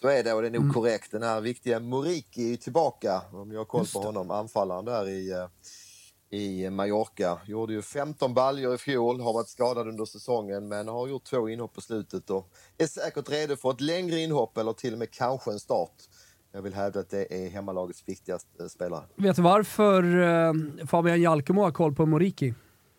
Så 0.00 0.08
är 0.08 0.22
det 0.24 0.32
och 0.32 0.42
det 0.42 0.48
är 0.48 0.50
Mm. 0.50 0.62
nog 0.66 0.74
korrekt. 0.74 1.10
Den 1.10 1.22
här 1.22 1.40
viktiga 1.40 1.80
Moriki 1.80 2.52
är 2.52 2.56
tillbaka, 2.56 3.22
om 3.32 3.52
jag 3.52 3.60
har 3.60 3.64
koll 3.64 3.86
på 3.92 3.98
honom, 4.00 4.30
anfallaren 4.30 4.84
där 4.84 5.08
i, 5.08 5.30
eh, 5.32 5.46
i 6.38 6.70
Mallorca. 6.70 7.38
Gjorde 7.46 7.72
ju 7.72 7.82
15 7.82 8.34
baljor 8.34 8.74
i 8.74 8.78
fjol, 8.78 9.20
har 9.20 9.32
varit 9.32 9.48
skadad 9.48 9.88
under 9.88 10.04
säsongen 10.04 10.68
men 10.68 10.88
har 10.88 11.08
gjort 11.08 11.24
två 11.24 11.48
inhopp 11.48 11.74
på 11.74 11.80
slutet 11.80 12.30
och 12.30 12.48
är 12.78 12.86
säkert 12.86 13.30
redo 13.30 13.56
för 13.56 13.70
ett 13.70 13.80
längre 13.80 14.18
inhopp 14.20 14.58
eller 14.58 14.72
till 14.72 14.92
och 14.92 14.98
med 14.98 15.10
kanske 15.10 15.50
en 15.52 15.60
start. 15.60 15.94
Jag 16.52 16.62
vill 16.62 16.74
hävda 16.74 17.00
att 17.00 17.10
det 17.10 17.44
är 17.44 17.48
hemmalagets 17.50 18.02
viktigaste 18.06 18.48
eh, 18.62 18.66
spelare. 18.68 19.02
Vet 19.16 19.36
du 19.36 19.42
varför 19.42 20.02
eh, 20.20 20.52
Fabian 20.86 21.20
Jalkemo 21.22 21.62
har 21.62 21.70
koll 21.72 21.94
på 21.94 22.06
Moriki? 22.06 22.54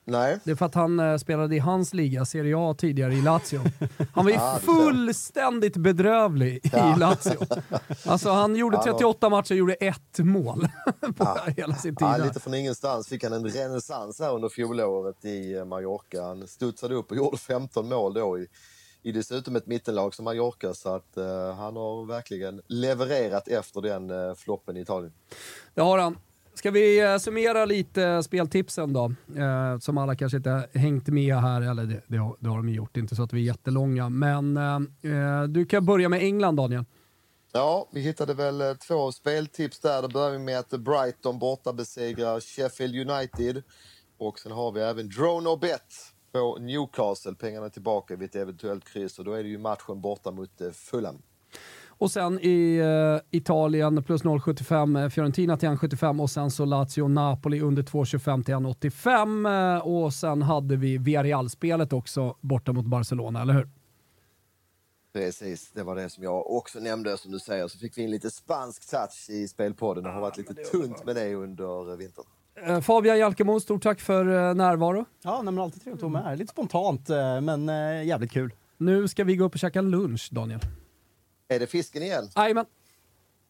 Nej, 0.06 0.40
Det 0.44 0.52
är 0.52 0.56
för 0.56 0.66
att 0.66 0.76
han 0.76 1.00
eh, 1.00 1.18
spelade 1.18 1.56
i 1.56 1.60
hans 1.60 1.94
liga, 1.94 2.26
Serie 2.26 2.56
A, 2.58 2.76
tidigare 2.78 3.14
i 3.14 3.22
Lazio. 3.22 3.62
Han 4.14 4.26
var 4.26 4.32
ju 4.32 4.38
Ah, 4.42 4.60
fullständigt 4.60 5.78
bedrövlig 5.78 6.66
i 6.66 7.00
Lazio. 7.00 7.38
Alltså 8.06 8.30
han 8.32 8.56
gjorde 8.56 8.78
Ja, 8.78 8.84
då- 8.86 8.92
38 8.92 9.30
matcher 9.30 9.52
och 9.54 9.58
gjorde 9.58 9.74
ett 9.74 10.20
mål 10.20 10.68
på 11.18 11.38
hela 11.58 11.76
sin 11.76 11.96
tid. 11.96 12.08
Ja, 12.08 12.18
där. 12.18 12.26
lite 12.26 12.40
från 12.40 12.54
ingenstans 12.54 13.08
fick 13.08 13.24
han 13.24 13.34
en 13.34 13.48
renässans 13.50 14.20
här 14.20 14.36
under 14.36 14.50
fjolåret 14.50 15.26
i 15.26 15.54
eh, 15.56 15.66
Mallorca. 15.66 16.24
Han 16.24 16.48
studsade 16.48 16.96
upp 16.96 17.12
och 17.12 17.18
gjorde 17.18 17.38
15 17.38 17.90
mål 17.90 18.14
då 18.14 18.40
i, 18.40 18.48
i 19.04 19.12
dessutom 19.12 19.56
ett 19.56 19.68
mittenlag 19.68 20.14
som 20.16 20.26
Mallorca. 20.26 20.74
Så 20.74 20.96
att 20.96 21.18
eh, 21.18 21.56
han 21.56 21.76
har 21.76 22.06
verkligen 22.06 22.62
levererat 22.68 23.48
efter 23.48 23.82
den 23.82 24.10
uh, 24.12 24.36
floppen 24.36 24.78
i 24.78 24.82
Italien. 24.82 25.14
Det 25.74 25.82
har 25.82 25.98
han. 25.98 26.18
Ska 26.60 26.72
vi 26.72 27.02
eh, 27.02 27.18
summera 27.18 27.66
lite 27.66 28.24
speltipsen 28.24 28.94
då? 28.94 29.06
Eh, 29.38 29.80
som 29.80 29.98
alla 29.98 30.16
kanske 30.16 30.38
inte 30.38 30.70
hängt 30.74 31.08
med 31.08 31.36
här, 31.36 31.62
eller 31.62 31.84
det, 31.84 32.02
det, 32.08 32.18
har, 32.18 32.36
det 32.40 32.50
har 32.50 32.58
de 32.58 32.70
ju 32.70 32.76
gjort, 32.76 32.98
inte 32.98 33.16
så 33.16 33.24
att 33.24 33.34
vi 33.34 33.42
är 33.42 33.46
jättelånga. 33.46 34.10
Men 34.10 34.58
eh, 34.58 34.76
eh 35.12 35.44
du 35.44 35.66
kan 35.66 35.86
börja 35.86 36.10
med 36.10 36.24
England 36.24 36.56
Daniel. 36.56 36.86
Ja, 37.52 37.90
vi 37.92 38.02
hittade 38.02 38.34
väl 38.34 38.62
eh, 38.62 38.74
två 38.74 39.12
speltips 39.12 39.80
där. 39.80 40.02
Då 40.02 40.08
börjar 40.08 40.32
vi 40.32 40.40
med 40.40 40.60
att 40.60 40.70
Brighton 40.70 41.40
borta 41.40 41.74
besegrar 41.74 42.40
Sheffield 42.40 43.10
United. 43.10 43.64
Och 44.18 44.40
sen 44.40 44.52
har 44.52 44.72
vi 44.72 44.82
även 44.82 45.10
Drone 45.10 45.50
och 45.50 45.60
Bet 45.60 45.94
på 46.32 46.58
Newcastle. 46.60 47.34
Pengarna 47.34 47.70
tillbaka 47.70 48.16
vid 48.16 48.30
ett 48.30 48.36
eventuellt 48.36 48.86
kryss. 48.86 49.20
Och 49.20 49.26
då 49.26 49.34
är 49.34 49.44
det 49.44 49.50
ju 49.50 49.58
matchen 49.58 50.02
borta 50.02 50.32
mot 50.32 50.62
Fulham. 50.74 51.22
Och 52.00 52.12
sen 52.12 52.40
i 52.42 52.78
eh, 52.78 53.38
Italien 53.38 54.04
plus 54.04 54.24
0,75 54.24 55.04
eh, 55.04 55.10
Fiorentina 55.10 55.58
till 55.58 55.70
1,75 55.70 56.22
och 56.22 56.30
sen 56.30 56.52
så 56.52 56.66
Lazio 56.66 57.08
Napoli 57.08 57.62
under 57.62 57.84
2,25 57.84 58.44
till 58.44 58.54
1,85 58.54 59.76
eh, 59.76 59.88
och 59.88 60.14
sen 60.14 60.42
hade 60.42 60.76
vi 60.76 60.98
Villarreal-spelet 60.98 61.94
också 61.94 62.36
borta 62.42 62.74
mot 62.74 62.86
Barcelona, 62.86 63.42
eller 63.42 63.54
hur? 63.54 63.70
Precis, 65.14 65.72
det 65.72 65.84
var 65.84 65.96
det 65.96 66.10
som 66.10 66.24
jag 66.24 66.52
också 66.52 66.80
nämnde 66.80 67.18
som 67.18 67.32
du 67.32 67.40
säger. 67.40 67.68
Så 67.68 67.78
fick 67.78 67.98
vi 67.98 68.02
in 68.02 68.12
lite 68.12 68.30
spansk 68.30 68.90
touch 68.90 69.30
i 69.30 69.48
spelpodden. 69.48 70.04
Det 70.04 70.10
har 70.10 70.22
varit 70.22 70.38
lite 70.38 70.54
tunt 70.54 71.06
med 71.06 71.16
det 71.16 71.36
under 71.36 71.92
eh, 71.92 71.98
vintern. 71.98 72.26
Eh, 72.68 72.82
Fabian 72.82 73.20
Jalkemo, 73.20 73.60
stort 73.60 73.84
tack 73.84 74.00
för 74.00 74.54
närvaro. 74.54 75.06
Ja, 75.22 75.42
nej, 75.44 75.54
men 75.54 75.64
alltid 75.64 75.82
trevligt 75.82 76.04
att 76.04 76.12
vara 76.12 76.24
med. 76.24 76.38
Lite 76.38 76.52
spontant, 76.52 77.10
men 77.42 77.68
jävligt 78.08 78.32
kul. 78.32 78.54
Nu 78.78 79.08
ska 79.08 79.24
vi 79.24 79.36
gå 79.36 79.46
upp 79.46 79.54
och 79.54 79.60
käka 79.60 79.82
lunch, 79.82 80.30
Daniel. 80.32 80.60
Är 81.52 81.60
det 81.60 81.68
fisken 81.68 82.04
igen? 82.04 82.30
Jajamän. 82.36 82.66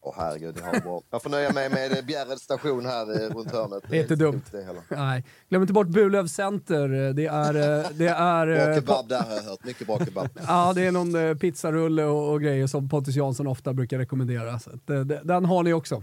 Åh 0.02 0.14
herregud, 0.16 0.60
har 0.60 0.72
det 0.72 0.80
bra. 0.80 1.02
Jag 1.10 1.22
får 1.22 1.30
nöja 1.30 1.52
mig 1.52 1.70
med 1.70 1.92
eh, 1.98 2.04
Bjärreds 2.04 2.42
station 2.42 2.86
här 2.86 3.02
eh, 3.24 3.34
runt 3.34 3.50
hörnet. 3.52 3.82
Det 3.90 3.96
är 3.98 4.02
inte 4.02 4.16
dumt. 4.16 4.42
Det. 4.50 4.66
Nej, 4.88 5.24
glöm 5.48 5.62
inte 5.62 5.72
bort 5.74 5.86
Burlöv 5.88 6.26
Center. 6.26 6.88
Det 7.12 7.26
är... 7.26 7.54
eh, 7.54 7.86
Det 7.92 8.08
är 8.08 8.46
Bra 8.46 8.74
kebab 8.74 9.08
där 9.08 9.22
har 9.22 9.34
jag 9.36 9.42
hört. 9.42 9.64
Mycket 9.64 9.86
bra 9.86 9.98
kebab. 10.04 10.28
Ja, 10.46 10.72
det 10.74 10.82
är 10.86 10.92
någon 10.92 11.38
pizzarulle 11.38 12.04
och, 12.04 12.32
och 12.32 12.42
grejer 12.42 12.66
som 12.66 12.88
Pontus 12.88 13.16
Jansson 13.16 13.46
ofta 13.46 13.72
brukar 13.72 13.98
rekommendera. 13.98 14.58
Så 14.58 14.70
att, 14.70 14.90
eh, 14.90 15.00
de- 15.00 15.20
den 15.24 15.44
har 15.44 15.62
ni 15.62 15.72
också. 15.72 16.02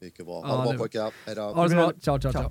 Mycket 0.00 0.26
bra. 0.26 0.40
Ja, 0.44 0.48
Ha 0.48 0.56
det 0.64 0.70
det- 0.70 0.76
bra 0.76 0.78
pojkar. 0.78 1.12
Hej 1.26 1.34
då. 1.34 1.42
Ha 1.42 1.62
det 1.64 1.70
så 1.70 1.76
bra. 1.76 1.92
Ciao, 2.00 2.20
ciao, 2.20 2.32
ciao. 2.32 2.50